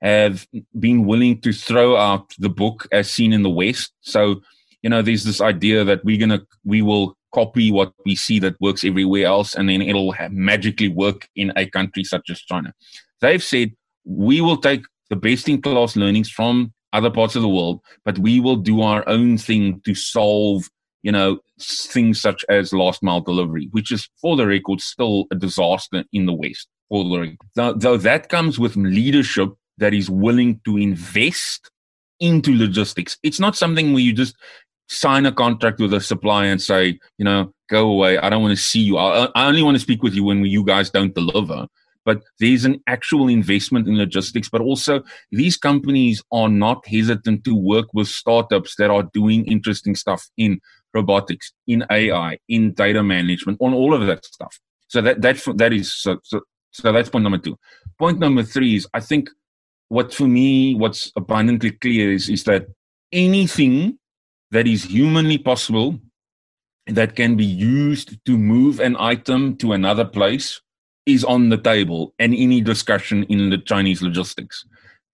[0.00, 0.46] have
[0.78, 3.92] been willing to throw out the book as seen in the West.
[4.00, 4.42] So
[4.82, 8.60] you know, there's this idea that we're gonna we will copy what we see that
[8.60, 12.72] works everywhere else, and then it'll magically work in a country such as China.
[13.20, 13.72] They've said
[14.04, 18.18] we will take the best in class learnings from other parts of the world, but
[18.18, 20.68] we will do our own thing to solve,
[21.02, 25.34] you know, things such as last mile delivery, which is, for the record, still a
[25.34, 26.68] disaster in the West.
[26.88, 27.36] For the record.
[27.54, 31.70] Though, though that comes with leadership that is willing to invest
[32.20, 33.16] into logistics.
[33.22, 34.34] It's not something where you just
[34.88, 38.18] sign a contract with a supplier and say, you know, go away.
[38.18, 38.96] I don't want to see you.
[38.96, 41.66] I, I only want to speak with you when you guys don't deliver.
[42.04, 47.54] But there's an actual investment in logistics, but also these companies are not hesitant to
[47.54, 50.58] work with startups that are doing interesting stuff in
[50.94, 54.58] robotics, in AI, in data management, on all of that stuff.
[54.86, 57.58] So that that that is so, so so that's point number two.
[57.98, 59.28] Point number three is I think
[59.88, 62.68] what for me what's abundantly clear is is that
[63.12, 63.98] anything
[64.50, 65.98] that is humanly possible
[66.86, 70.60] that can be used to move an item to another place
[71.06, 74.64] is on the table and any discussion in the Chinese logistics.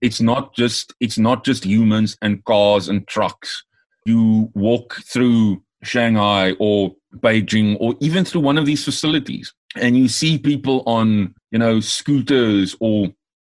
[0.00, 3.64] It's not just it's not just humans and cars and trucks.
[4.04, 10.08] You walk through Shanghai or Beijing or even through one of these facilities and you
[10.08, 13.08] see people on, you know, scooters or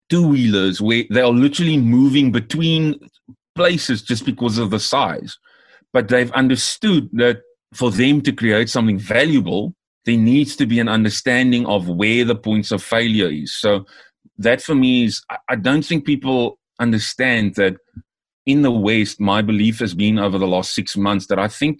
[0.10, 3.00] two wheelers where they are literally moving between
[3.56, 5.38] places just because of the size
[5.96, 7.38] but they've understood that
[7.74, 12.36] for them to create something valuable, there needs to be an understanding of where the
[12.36, 13.56] points of failure is.
[13.56, 13.86] So
[14.38, 17.78] that for me is, I don't think people understand that
[18.46, 21.80] in the West, my belief has been over the last six months that I think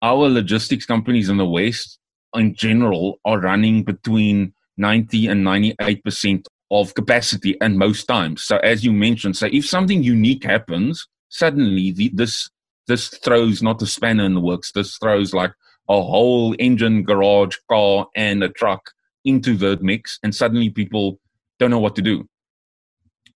[0.00, 1.98] our logistics companies in the West
[2.34, 8.42] in general are running between 90 and 98% of capacity and most times.
[8.42, 12.48] So as you mentioned, so if something unique happens, suddenly the, this
[12.86, 14.72] this throws not a spanner in the works.
[14.72, 15.52] This throws like
[15.88, 18.90] a whole engine, garage, car, and a truck
[19.24, 21.20] into the mix, and suddenly people
[21.58, 22.28] don't know what to do.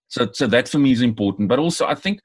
[0.08, 1.48] So, so that for me is important.
[1.48, 2.20] But also, I think,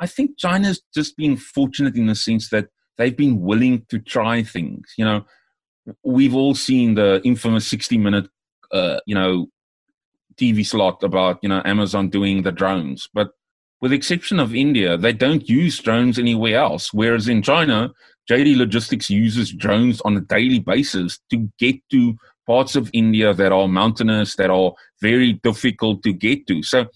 [0.00, 4.42] I think China's just been fortunate in the sense that they've been willing to try
[4.42, 4.92] things.
[4.98, 5.24] You know,
[6.02, 8.28] we've all seen the infamous 60 minute,
[8.72, 9.46] uh, you know,
[10.36, 13.08] TV slot about, you know, Amazon doing the drones.
[13.14, 13.30] But
[13.82, 16.94] with the exception of India, they don't use drones anywhere else.
[16.94, 17.90] Whereas in China,
[18.30, 22.16] JD Logistics uses drones on a daily basis to get to
[22.46, 26.62] parts of India that are mountainous, that are very difficult to get to.
[26.62, 26.86] So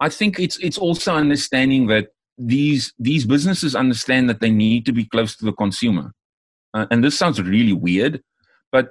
[0.00, 4.92] I think it's it's also understanding that these these businesses understand that they need to
[4.92, 6.12] be close to the consumer.
[6.74, 8.20] Uh, and this sounds really weird,
[8.72, 8.88] but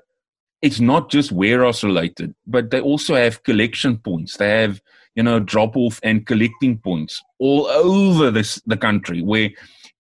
[0.62, 4.38] it's not just warehouse related, but they also have collection points.
[4.38, 4.80] They have
[5.16, 9.50] you know drop off and collecting points all over this the country where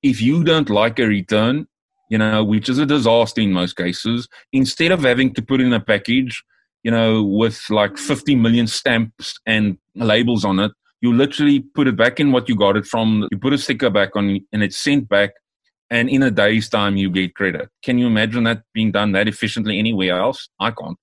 [0.02, 1.68] if you don't like a return
[2.10, 5.74] you know which is a disaster in most cases instead of having to put in
[5.74, 6.44] a package
[6.84, 10.72] you know with like 50 million stamps and labels on it
[11.02, 13.90] you literally put it back in what you got it from you put a sticker
[13.90, 15.32] back on and it's sent back
[15.94, 17.70] and in a day's time you get credit.
[17.84, 20.50] Can you imagine that being done that efficiently anywhere else?
[20.60, 20.98] I can't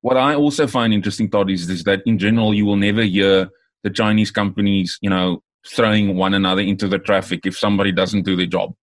[0.00, 3.48] what I also find interesting, Todd, is, is that in general, you will never hear
[3.82, 8.36] the Chinese companies, you know, throwing one another into the traffic if somebody doesn't do
[8.36, 8.74] their job.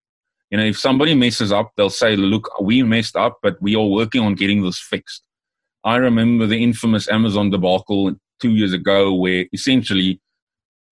[0.52, 3.86] You know, if somebody messes up, they'll say, look, we messed up, but we are
[3.86, 5.24] working on getting this fixed.
[5.84, 10.20] I remember the infamous Amazon debacle two years ago where essentially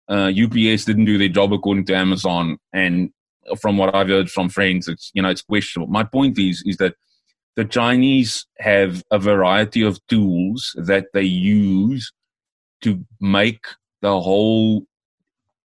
[0.09, 2.57] uh, UPS didn't do their job according to Amazon.
[2.73, 3.12] And
[3.59, 5.91] from what I've heard from friends, it's, you know, it's questionable.
[5.91, 6.95] My point is, is that
[7.55, 12.11] the Chinese have a variety of tools that they use
[12.81, 13.65] to make
[14.01, 14.83] the whole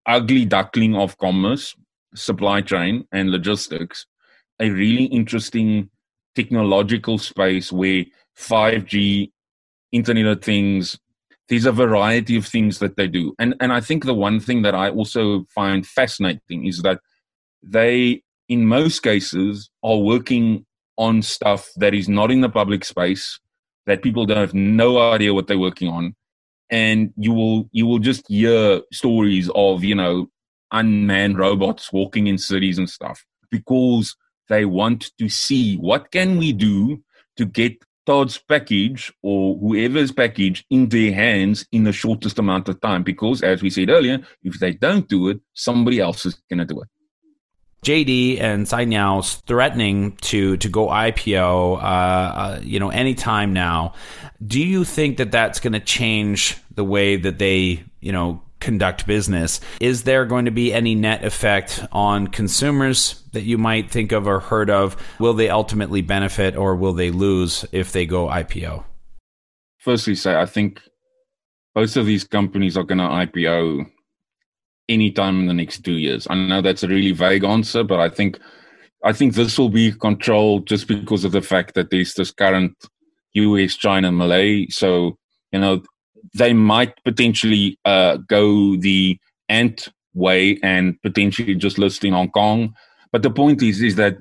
[0.05, 1.75] ugly duckling of commerce,
[2.13, 4.05] supply chain, and logistics
[4.59, 5.89] a really interesting
[6.35, 8.05] technological space where
[8.37, 9.31] 5G,
[9.91, 10.99] Internet of Things,
[11.49, 13.33] there's a variety of things that they do.
[13.39, 16.99] And and I think the one thing that I also find fascinating is that
[17.63, 20.65] they in most cases are working
[20.97, 23.39] on stuff that is not in the public space
[23.85, 26.15] that people don't have no idea what they're working on.
[26.69, 30.27] And you will you will just hear stories of you know
[30.71, 34.15] unmanned robots walking in cities and stuff because
[34.49, 37.01] they want to see what can we do
[37.37, 42.79] to get Todd's package or whoever's package in their hands in the shortest amount of
[42.81, 46.59] time because as we said earlier if they don't do it somebody else is going
[46.59, 46.87] to do it
[47.83, 53.93] JD and Cainiao's threatening to to go IPO, uh, uh, you know, anytime now.
[54.45, 59.07] Do you think that that's going to change the way that they, you know, conduct
[59.07, 59.61] business?
[59.79, 64.27] Is there going to be any net effect on consumers that you might think of
[64.27, 64.97] or heard of?
[65.19, 68.83] Will they ultimately benefit or will they lose if they go IPO?
[69.77, 70.81] Firstly, say I think
[71.73, 73.89] both of these companies are going to IPO
[74.89, 76.27] anytime in the next two years.
[76.29, 78.39] I know that's a really vague answer, but I think
[79.03, 82.75] I think this will be controlled just because of the fact that there's this current
[83.33, 84.67] US, China, Malay.
[84.69, 85.17] So
[85.51, 85.81] you know
[86.35, 89.19] they might potentially uh, go the
[89.49, 92.73] ant way and potentially just list in Hong Kong.
[93.11, 94.17] But the point is, is that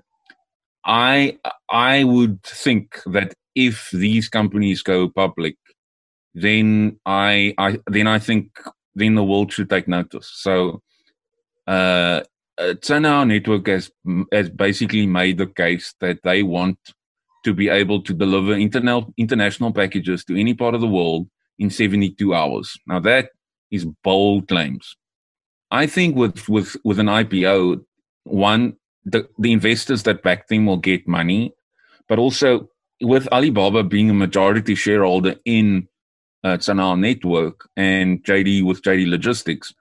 [0.85, 1.39] I
[1.71, 5.57] I would think that if these companies go public,
[6.35, 8.51] then I, I then I think
[8.97, 10.29] then the world should take notice.
[10.33, 10.83] So,
[11.67, 12.23] uh,
[12.89, 13.91] Network has
[14.33, 16.79] has basically made the case that they want
[17.45, 21.29] to be able to deliver interna- international packages to any part of the world
[21.59, 22.77] in 72 hours.
[22.87, 23.31] Now that
[23.71, 24.97] is bold claims.
[25.71, 27.85] I think with with with an IPO,
[28.25, 31.53] one the the investors that back them will get money,
[32.09, 32.69] but also
[33.03, 35.89] with Alibaba being a majority shareholder in
[36.47, 39.75] uh, Cainiao Network and JD with JD Logistics,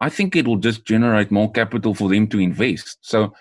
[0.00, 2.98] I think it will just generate more capital for them to invest.
[3.02, 3.32] So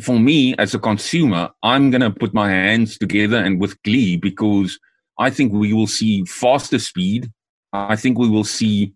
[0.00, 4.16] for me as a consumer, I'm going to put my hands together and with glee
[4.16, 4.78] because
[5.18, 7.30] I think we will see faster speed.
[7.72, 8.92] I think we will see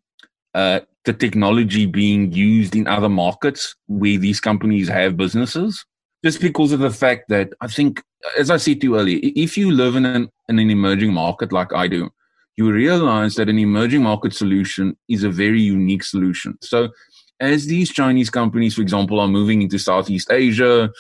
[0.55, 5.85] uh, the technology being used in other markets where these companies have businesses.
[6.25, 8.03] Just because of the fact that I think,
[8.39, 11.53] as I said to you earlier, if you live in an, in an emerging market
[11.53, 12.11] like I do,
[12.57, 16.57] you realize that an emerging market solution is a very unique solution.
[16.63, 16.91] So,
[17.41, 20.91] as these Chinese companies, for example, are moving into Southeast Asia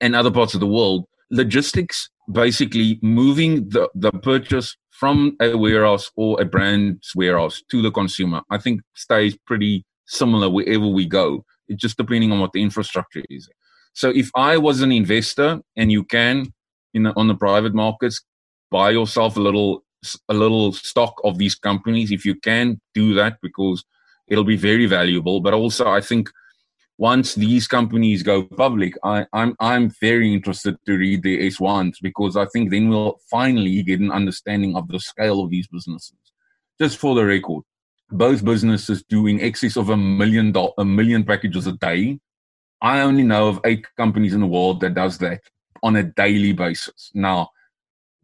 [0.00, 6.10] and other parts of the world, logistics basically moving the, the purchase from a warehouse
[6.16, 11.44] or a brand's warehouse to the consumer, I think stays pretty similar wherever we go.
[11.68, 13.48] It's just depending on what the infrastructure is.
[13.94, 16.52] So if I was an investor and you can
[16.94, 18.22] in the, on the private markets
[18.70, 19.84] buy yourself a little
[20.28, 23.84] a little stock of these companies if you can do that because
[24.28, 26.28] it'll be very valuable but also i think
[26.98, 32.36] once these companies go public, I, I'm I'm very interested to read the S1s because
[32.36, 36.16] I think then we'll finally get an understanding of the scale of these businesses.
[36.80, 37.64] Just for the record,
[38.10, 42.20] both businesses doing excess of a million do- a million packages a day.
[42.80, 45.40] I only know of eight companies in the world that does that
[45.82, 47.10] on a daily basis.
[47.14, 47.50] Now,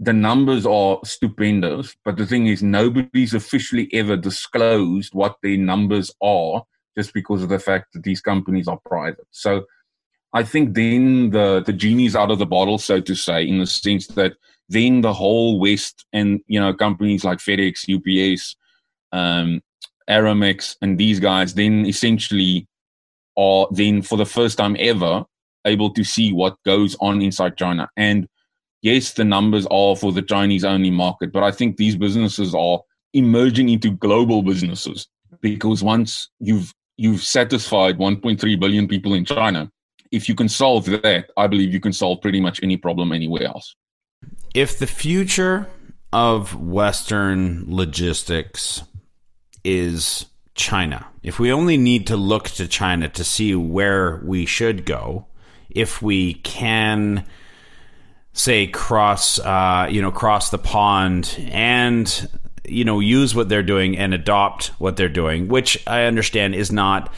[0.01, 6.13] the numbers are stupendous, but the thing is, nobody's officially ever disclosed what their numbers
[6.23, 6.63] are
[6.97, 9.27] just because of the fact that these companies are private.
[9.31, 9.65] So
[10.33, 13.67] I think then the, the genie's out of the bottle, so to say, in the
[13.67, 14.35] sense that
[14.69, 18.57] then the whole West and, you know, companies like FedEx, UPS,
[19.13, 19.63] um,
[20.09, 22.67] Aramex, and these guys then essentially
[23.37, 25.25] are then for the first time ever
[25.65, 27.89] able to see what goes on inside China.
[27.97, 28.29] And
[28.83, 32.81] yes, the numbers are for the Chinese only market, but I think these businesses are
[33.15, 35.09] emerging into global businesses
[35.41, 39.71] because once you've you've satisfied 1.3 billion people in China.
[40.11, 43.45] If you can solve that, I believe you can solve pretty much any problem anywhere
[43.45, 43.75] else.
[44.55, 45.67] If the future
[46.13, 48.83] of Western logistics
[49.65, 54.85] is China, if we only need to look to China to see where we should
[54.85, 55.27] go,
[55.71, 57.25] if we can
[58.39, 62.29] say cross uh, you know cross the pond and
[62.65, 66.71] you know use what they're doing and adopt what they're doing, which I understand is
[66.71, 67.13] not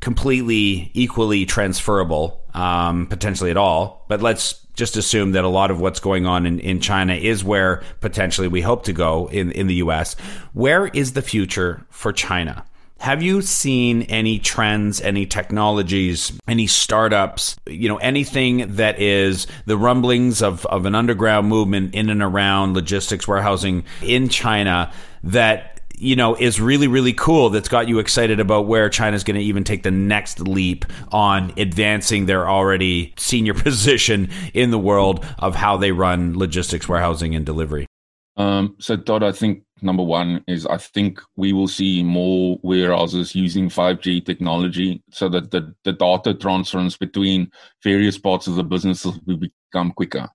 [0.00, 4.04] completely equally transferable um, potentially at all.
[4.08, 7.44] But let's just assume that a lot of what's going on in, in China is
[7.44, 10.14] where potentially we hope to go in, in the US.
[10.52, 12.64] Where is the future for China?
[13.02, 19.76] Have you seen any trends, any technologies, any startups, you know, anything that is the
[19.76, 24.92] rumblings of, of an underground movement in and around logistics warehousing in China
[25.24, 29.36] that you know is really really cool that's got you excited about where China's going
[29.36, 35.26] to even take the next leap on advancing their already senior position in the world
[35.40, 37.88] of how they run logistics warehousing and delivery.
[38.36, 43.34] Um, so Todd, I think number one is I think we will see more warehouses
[43.34, 47.50] using 5G technology so that the, the data transference between
[47.82, 50.28] various parts of the business will become quicker.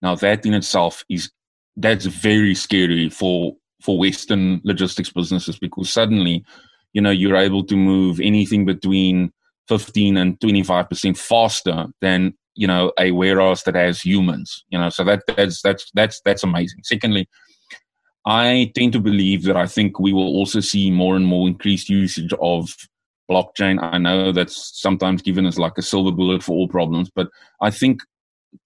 [0.00, 1.30] Now that in itself is
[1.76, 6.44] that's very scary for for Western logistics businesses because suddenly,
[6.92, 9.32] you know, you're able to move anything between
[9.68, 15.04] 15 and 25% faster than you know a warehouse that has humans you know so
[15.04, 17.26] that that's that's that's that's amazing secondly
[18.24, 21.88] I tend to believe that I think we will also see more and more increased
[21.88, 22.74] usage of
[23.30, 23.82] blockchain.
[23.82, 27.28] I know that's sometimes given as like a silver bullet for all problems, but
[27.60, 28.02] I think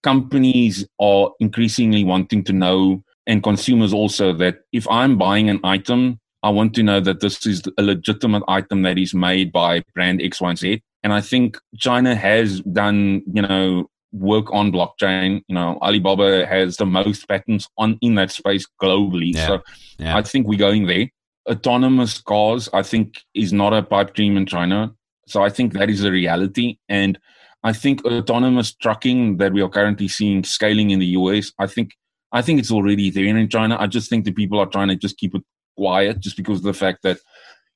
[0.02, 6.20] companies are increasingly wanting to know, and consumers also, that if I'm buying an item,
[6.42, 10.20] I want to know that this is a legitimate item that is made by brand
[10.22, 10.82] X, Y, and Z.
[11.02, 15.42] And I think China has done, you know, work on blockchain.
[15.48, 19.34] You know, Alibaba has the most patents on in that space globally.
[19.34, 19.46] Yeah.
[19.46, 19.62] So
[19.98, 20.16] yeah.
[20.16, 21.08] I think we're going there.
[21.48, 24.92] Autonomous cars, I think, is not a pipe dream in China.
[25.28, 26.78] So I think that is a reality.
[26.88, 27.18] And
[27.62, 31.92] I think autonomous trucking that we are currently seeing scaling in the US, I think
[32.32, 33.76] I think it's already there in China.
[33.78, 35.42] I just think the people are trying to just keep it
[35.76, 37.18] quiet just because of the fact that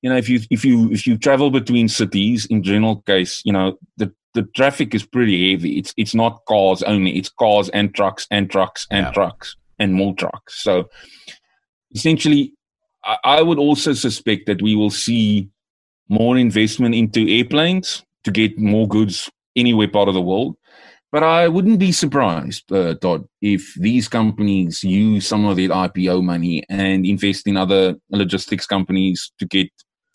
[0.02, 3.52] you know if you if you if you travel between cities in general case you
[3.52, 5.78] know the the traffic is pretty heavy.
[5.78, 7.16] It's it's not cars only.
[7.16, 9.12] It's cars and trucks and trucks and yeah.
[9.12, 10.62] trucks and more trucks.
[10.62, 10.88] So
[11.94, 12.54] essentially,
[13.04, 15.48] I, I would also suspect that we will see
[16.08, 20.56] more investment into airplanes to get more goods anywhere part of the world.
[21.12, 26.22] But I wouldn't be surprised, uh, Todd, if these companies use some of their IPO
[26.22, 29.70] money and invest in other logistics companies to get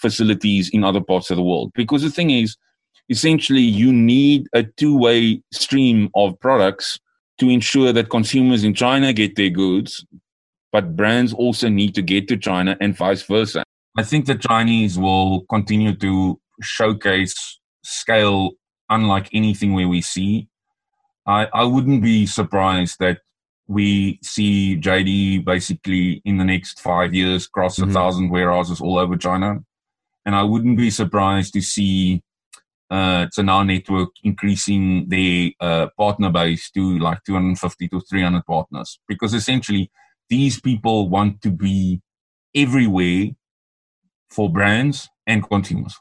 [0.05, 1.71] facilities in other parts of the world.
[1.73, 2.57] Because the thing is,
[3.09, 6.99] essentially you need a two-way stream of products
[7.39, 10.05] to ensure that consumers in China get their goods,
[10.71, 13.63] but brands also need to get to China and vice versa.
[13.97, 18.51] I think the Chinese will continue to showcase scale
[18.89, 20.47] unlike anything where we see.
[21.25, 23.19] I, I wouldn't be surprised that
[23.67, 27.89] we see JD basically in the next five years cross mm-hmm.
[27.89, 29.63] a thousand warehouses all over China.
[30.25, 32.23] And I wouldn't be surprised to see
[32.89, 39.33] uh, Cainiao Network increasing their uh, partner base to like 250 to 300 partners because
[39.33, 39.91] essentially
[40.29, 42.01] these people want to be
[42.55, 43.27] everywhere
[44.29, 45.95] for brands and consumers.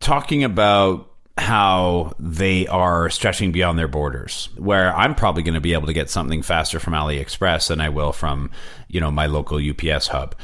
[0.00, 5.72] Talking about how they are stretching beyond their borders where i'm probably going to be
[5.72, 8.50] able to get something faster from aliexpress than i will from
[8.88, 10.34] you know my local ups hub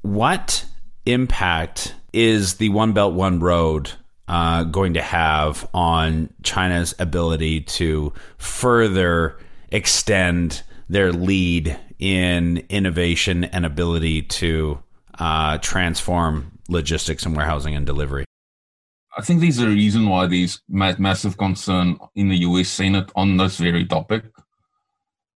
[0.00, 0.64] what
[1.04, 3.90] impact is the one belt one road
[4.28, 9.38] uh, going to have on China's ability to further
[9.70, 14.78] extend their lead in innovation and ability to
[15.18, 18.24] uh, transform logistics and warehousing and delivery?
[19.16, 23.58] I think there's a reason why there's massive concern in the US Senate on this
[23.58, 24.24] very topic.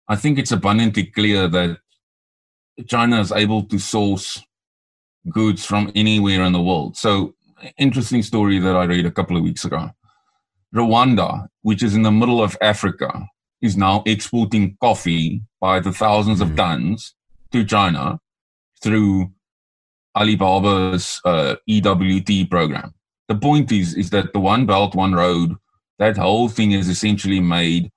[0.08, 1.78] I think it's abundantly clear that
[2.88, 4.44] China is able to source
[5.32, 6.98] goods from anywhere in the world.
[6.98, 7.34] So,
[7.78, 9.90] interesting story that I read a couple of weeks ago.
[10.74, 13.28] Rwanda, which is in the middle of Africa,
[13.62, 16.42] is now exporting coffee by the 1000s mm-hmm.
[16.42, 17.16] of tons
[17.52, 18.20] to China
[18.82, 19.32] through
[20.16, 22.94] Alibaba's uh, EWT program.
[23.28, 25.56] The point is, is that the One Belt, One Road,
[25.98, 27.92] that whole thing is essentially made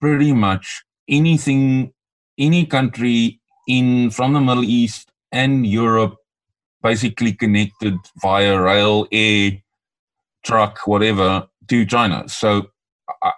[0.00, 1.92] pretty much anything,
[2.38, 6.16] any country in from the Middle East and Europe,
[6.82, 9.52] basically connected via rail, air,
[10.44, 12.28] truck, whatever, to China.
[12.28, 12.70] So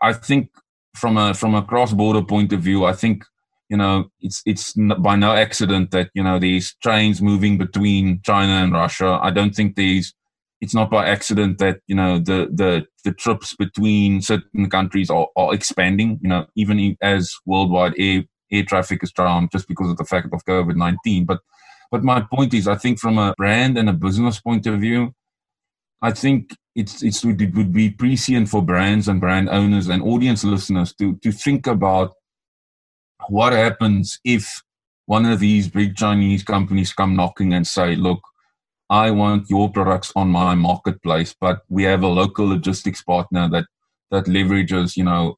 [0.03, 0.51] I, think
[0.95, 3.24] from a from a cross border point of view, I think
[3.68, 8.53] you know it's it's by no accident that you know these trains moving between China
[8.53, 9.18] and Russia.
[9.22, 10.14] I don't think these
[10.61, 15.28] it's not by accident that you know the the the trips between certain countries are,
[15.36, 16.18] are expanding.
[16.22, 20.28] You know, even as worldwide air air traffic is down just because of the fact
[20.32, 21.24] of COVID nineteen.
[21.24, 21.41] But
[21.91, 25.12] but my point is, I think from a brand and a business point of view,
[26.03, 30.45] I think it's, it's it would be prescient for brands and brand owners and audience
[30.45, 32.14] listeners to to think about
[33.28, 34.62] what happens if
[35.07, 38.20] one of these big Chinese companies come knocking and say, "Look,
[38.88, 43.66] I want your products on my marketplace, but we have a local logistics partner that
[44.11, 45.36] that leverages, you know,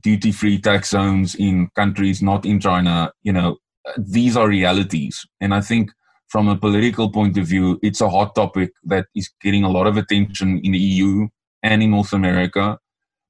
[0.00, 3.56] duty-free tax zones in countries not in China." You know,
[3.96, 5.90] these are realities, and I think
[6.30, 9.88] from a political point of view, it's a hot topic that is getting a lot
[9.88, 11.28] of attention in the EU
[11.62, 12.78] and in North America.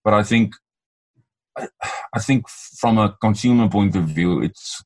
[0.05, 0.55] But I think,
[1.57, 4.83] I think from a consumer point of view, it's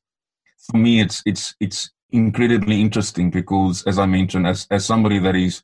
[0.71, 5.35] for me, it's it's it's incredibly interesting because, as I mentioned, as as somebody that
[5.35, 5.61] is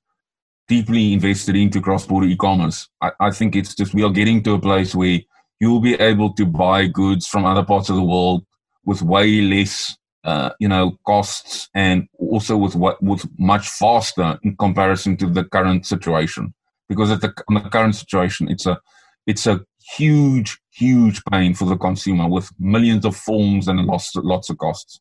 [0.68, 4.60] deeply invested into cross-border e-commerce, I, I think it's just we are getting to a
[4.60, 5.20] place where
[5.60, 8.46] you'll be able to buy goods from other parts of the world
[8.86, 14.56] with way less uh, you know, costs and also with what was much faster in
[14.56, 16.54] comparison to the current situation.
[16.88, 18.80] Because at the, the current situation, it's a
[19.26, 19.62] it's a
[19.98, 25.00] huge, huge pain for the consumer with millions of forms and lots lots of costs.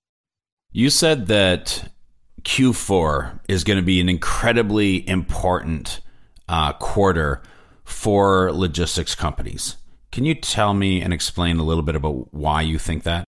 [0.72, 1.90] You said that
[2.42, 6.00] Q4 is going to be an incredibly important
[6.48, 7.42] uh, quarter
[7.84, 9.76] for logistics companies.
[10.12, 13.24] Can you tell me and explain a little bit about why you think that?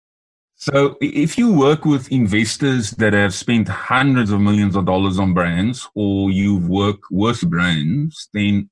[0.61, 5.33] So, if you work with investors that have spent hundreds of millions of dollars on
[5.33, 8.69] brands, or you've worked with brands, then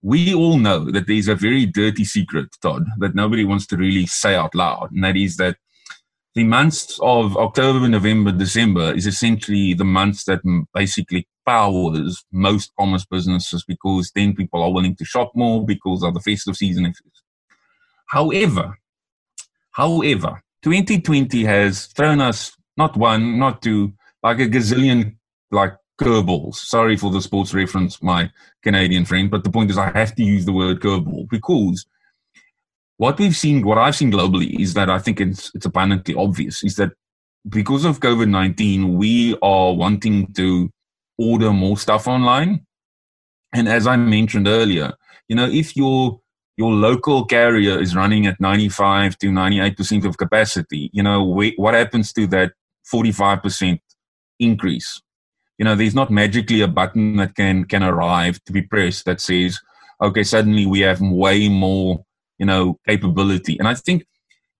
[0.00, 4.06] we all know that there's a very dirty secret, Todd, that nobody wants to really
[4.06, 4.90] say out loud.
[4.90, 5.58] And that is that
[6.34, 10.40] the months of October, November, December is essentially the months that
[10.72, 16.14] basically powers most commerce businesses because then people are willing to shop more because of
[16.14, 16.90] the festive season.
[18.06, 18.78] However,
[19.72, 23.92] however, 2020 has thrown us not one, not two,
[24.22, 25.16] like a gazillion
[25.50, 26.54] like curveballs.
[26.54, 28.30] Sorry for the sports reference, my
[28.62, 31.86] Canadian friend, but the point is I have to use the word curveball because
[32.96, 36.64] what we've seen, what I've seen globally, is that I think it's it's abundantly obvious
[36.64, 36.92] is that
[37.48, 40.70] because of COVID nineteen, we are wanting to
[41.16, 42.66] order more stuff online,
[43.54, 44.92] and as I mentioned earlier,
[45.28, 46.20] you know, if you're
[46.58, 52.12] your local carrier is running at 95 to 98% of capacity, you know, what happens
[52.14, 52.52] to that
[52.92, 53.78] 45%
[54.40, 55.00] increase?
[55.56, 59.20] You know, there's not magically a button that can, can arrive to be pressed that
[59.20, 59.60] says,
[60.02, 62.04] okay, suddenly we have way more,
[62.38, 63.56] you know, capability.
[63.56, 64.04] And I think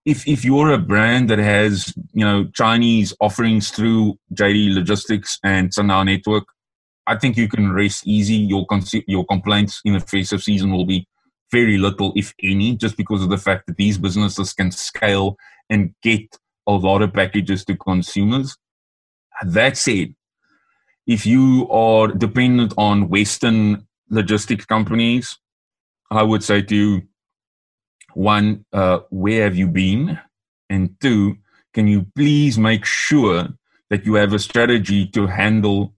[0.05, 5.71] if, if you're a brand that has, you know, Chinese offerings through JD Logistics and
[5.71, 6.45] Cainiao Network,
[7.09, 8.37] I think you can rest easy.
[8.37, 8.65] Your,
[9.09, 11.09] your complaints in the face of season will be
[11.51, 15.37] very little, if any, just because of the fact that these businesses can scale
[15.71, 18.57] and get a lot of packages to consumers.
[19.45, 20.15] That said,
[21.07, 25.39] if you are dependent on Western logistics companies,
[26.11, 27.03] I would say to you,
[28.15, 30.19] one, uh, where have you been?
[30.69, 31.37] And two,
[31.73, 33.49] can you please make sure
[33.91, 35.95] that you have a strategy to handle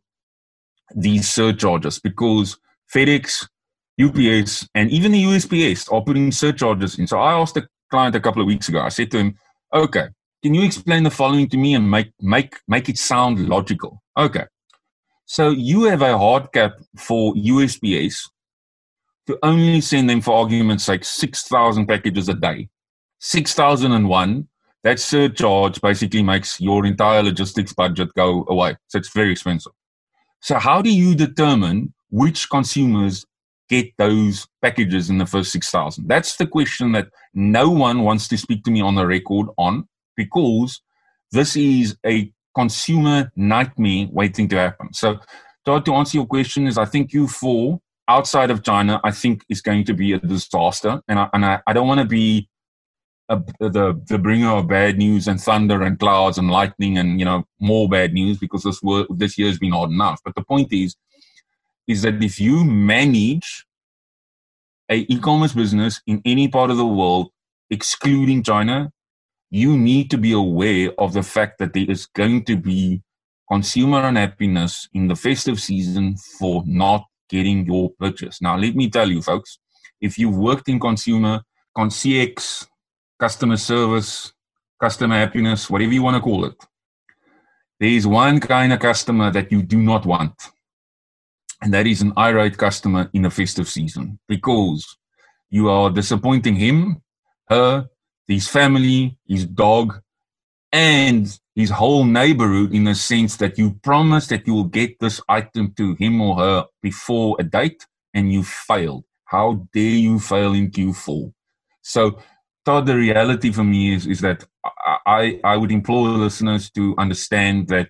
[0.95, 1.99] these surcharges?
[1.99, 2.59] Because
[2.95, 3.49] FedEx,
[4.03, 7.07] UPS and even the USPS are putting surcharges in.
[7.07, 9.35] So I asked the client a couple of weeks ago, I said to him,
[9.73, 10.09] okay,
[10.43, 14.03] can you explain the following to me and make, make, make it sound logical?
[14.17, 14.45] Okay.
[15.27, 18.29] So you have a hard cap for USPS
[19.27, 22.69] to only send them, for argument's sake, 6,000 packages a day.
[23.21, 24.49] 6,001,
[24.83, 28.77] that surcharge basically makes your entire logistics budget go away.
[28.89, 29.73] So it's very expensive.
[30.41, 33.27] So, how do you determine which consumers
[33.71, 36.07] get those packages in the first 6,000?
[36.07, 39.89] That's the question that no one wants to speak to me on the record on
[40.16, 40.83] because
[41.33, 44.93] this is a consumer nightmare waiting to happen.
[44.93, 45.21] So,
[45.64, 49.62] Todd, to answer your question, is I think Q4 outside of China, I think is
[49.62, 51.01] going to be a disaster.
[51.09, 52.49] And I, and I, I don't want to be
[53.29, 57.25] a, the the bringer of bad news and thunder and clouds and lightning and you
[57.25, 60.21] know more bad news because this wor- this year has been hard enough.
[60.25, 60.97] But the point is,
[61.91, 63.66] is that if you manage
[64.88, 67.30] a e-commerce business in any part of the world,
[67.70, 68.93] excluding China,
[69.51, 73.03] you need to be aware of the fact that there is going to be
[73.51, 78.41] consumer unhappiness in the festive season for not getting your purchase.
[78.41, 79.59] Now, let me tell you, folks,
[80.01, 81.43] if you've worked in consumer,
[81.76, 82.64] concierge,
[83.18, 84.32] customer service,
[84.80, 86.55] customer happiness, whatever you want to call it.
[87.78, 90.34] There is one kind of customer that you do not want,
[91.63, 94.97] and that is an irate customer in a festive season because
[95.51, 97.03] you are disappointing him,
[97.49, 97.89] her,
[98.27, 100.01] his family, his dog,
[100.73, 105.21] and his whole neighborhood in the sense that you promise that you will get this
[105.29, 109.05] item to him or her before a date and you failed.
[109.25, 111.33] How dare you fail in Q4?
[111.83, 112.19] So
[112.65, 114.45] Todd the reality for me is is that
[115.07, 117.89] I I would implore listeners to understand that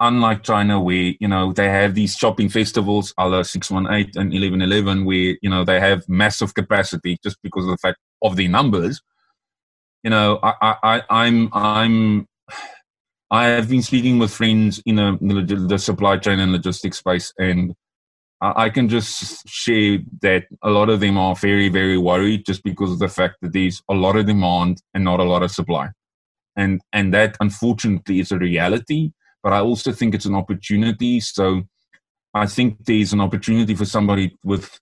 [0.00, 5.04] unlike China where you know they have these shopping festivals, a la 618 and 1111,
[5.04, 9.00] where you know they have massive capacity just because of the fact of the numbers.
[10.02, 12.26] You know, I, I I'm I'm
[13.30, 17.32] I have been speaking with friends in um, the, the supply chain and logistics space,
[17.38, 17.74] and
[18.40, 22.92] I can just share that a lot of them are very, very worried just because
[22.92, 25.88] of the fact that there's a lot of demand and not a lot of supply.
[26.54, 29.12] And and that unfortunately is a reality,
[29.46, 31.20] but I also think it's an opportunity.
[31.20, 31.62] So
[32.34, 34.80] I think there's an opportunity for somebody with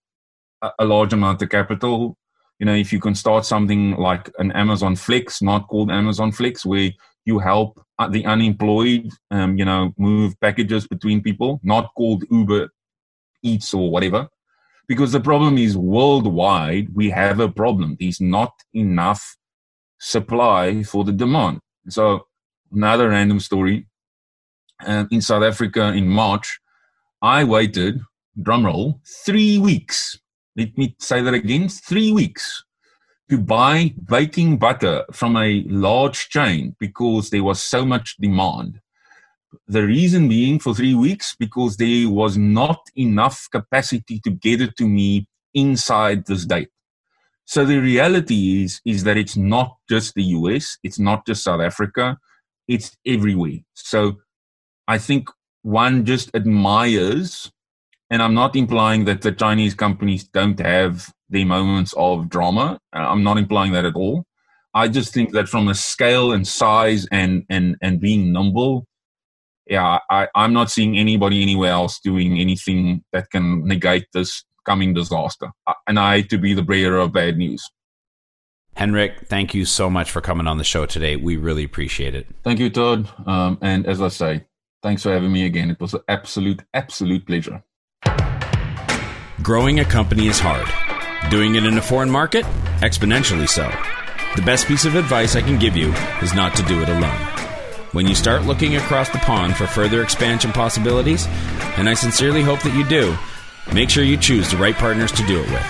[0.79, 2.17] a, large amount of capital.
[2.59, 6.65] You know, if you can start something like an Amazon Flex, not called Amazon Flex,
[6.65, 6.93] where
[7.27, 12.71] you help the unemployed, um, you know, move packages between people, not called Uber
[13.43, 14.29] eats or whatever.
[14.89, 17.99] Because the problem is worldwide, we have a problem.
[18.01, 19.37] There's not enough
[19.99, 21.61] supply for the demand.
[21.91, 22.29] So,
[22.73, 23.89] another random story.
[24.85, 26.61] Um, in South Africa in March,
[27.23, 28.01] I waited,
[28.41, 30.19] drumroll, three weeks.
[30.57, 32.65] Let me say that again three weeks
[33.31, 38.81] to buy baking butter from a large chain because there was so much demand.
[39.69, 44.77] The reason being for three weeks because there was not enough capacity to get it
[44.77, 46.69] to me inside this date.
[47.47, 51.61] So the reality is is that it's not just the US, it's not just South
[51.61, 52.19] Africa,
[52.69, 53.61] it's everywhere.
[53.75, 54.19] So
[54.87, 55.29] I think
[55.63, 57.51] one just admires,
[58.11, 62.79] and I'm not implying that the Chinese companies don't have their moments of drama.
[62.93, 64.25] I'm not implying that at all.
[64.75, 68.87] I just think that from a scale and size and and and being nimble,
[69.67, 74.93] yeah, I, I'm not seeing anybody anywhere else doing anything that can negate this coming
[74.93, 75.51] disaster.
[75.67, 77.71] Uh, and I to be the bearer of bad news.
[78.77, 81.15] Hendrik, thank you so much for coming on the show today.
[81.15, 82.27] We really appreciate it.
[82.43, 83.09] Thank you, Todd.
[83.27, 84.45] Um, and as I say,
[84.85, 85.71] thanks for having me again.
[85.71, 87.65] It was an absolute, absolute pleasure.
[89.43, 90.69] Growing a company is hard.
[91.31, 92.45] Doing it in a foreign market?
[92.81, 93.67] Exponentially so.
[94.37, 97.19] The best piece of advice I can give you is not to do it alone.
[97.93, 101.27] When you start looking across the pond for further expansion possibilities,
[101.79, 103.17] and I sincerely hope that you do,
[103.73, 105.67] make sure you choose the right partners to do it with.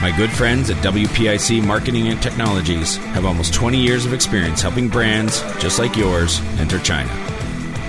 [0.00, 4.88] My good friends at WPIC Marketing and Technologies have almost 20 years of experience helping
[4.88, 7.33] brands just like yours enter China.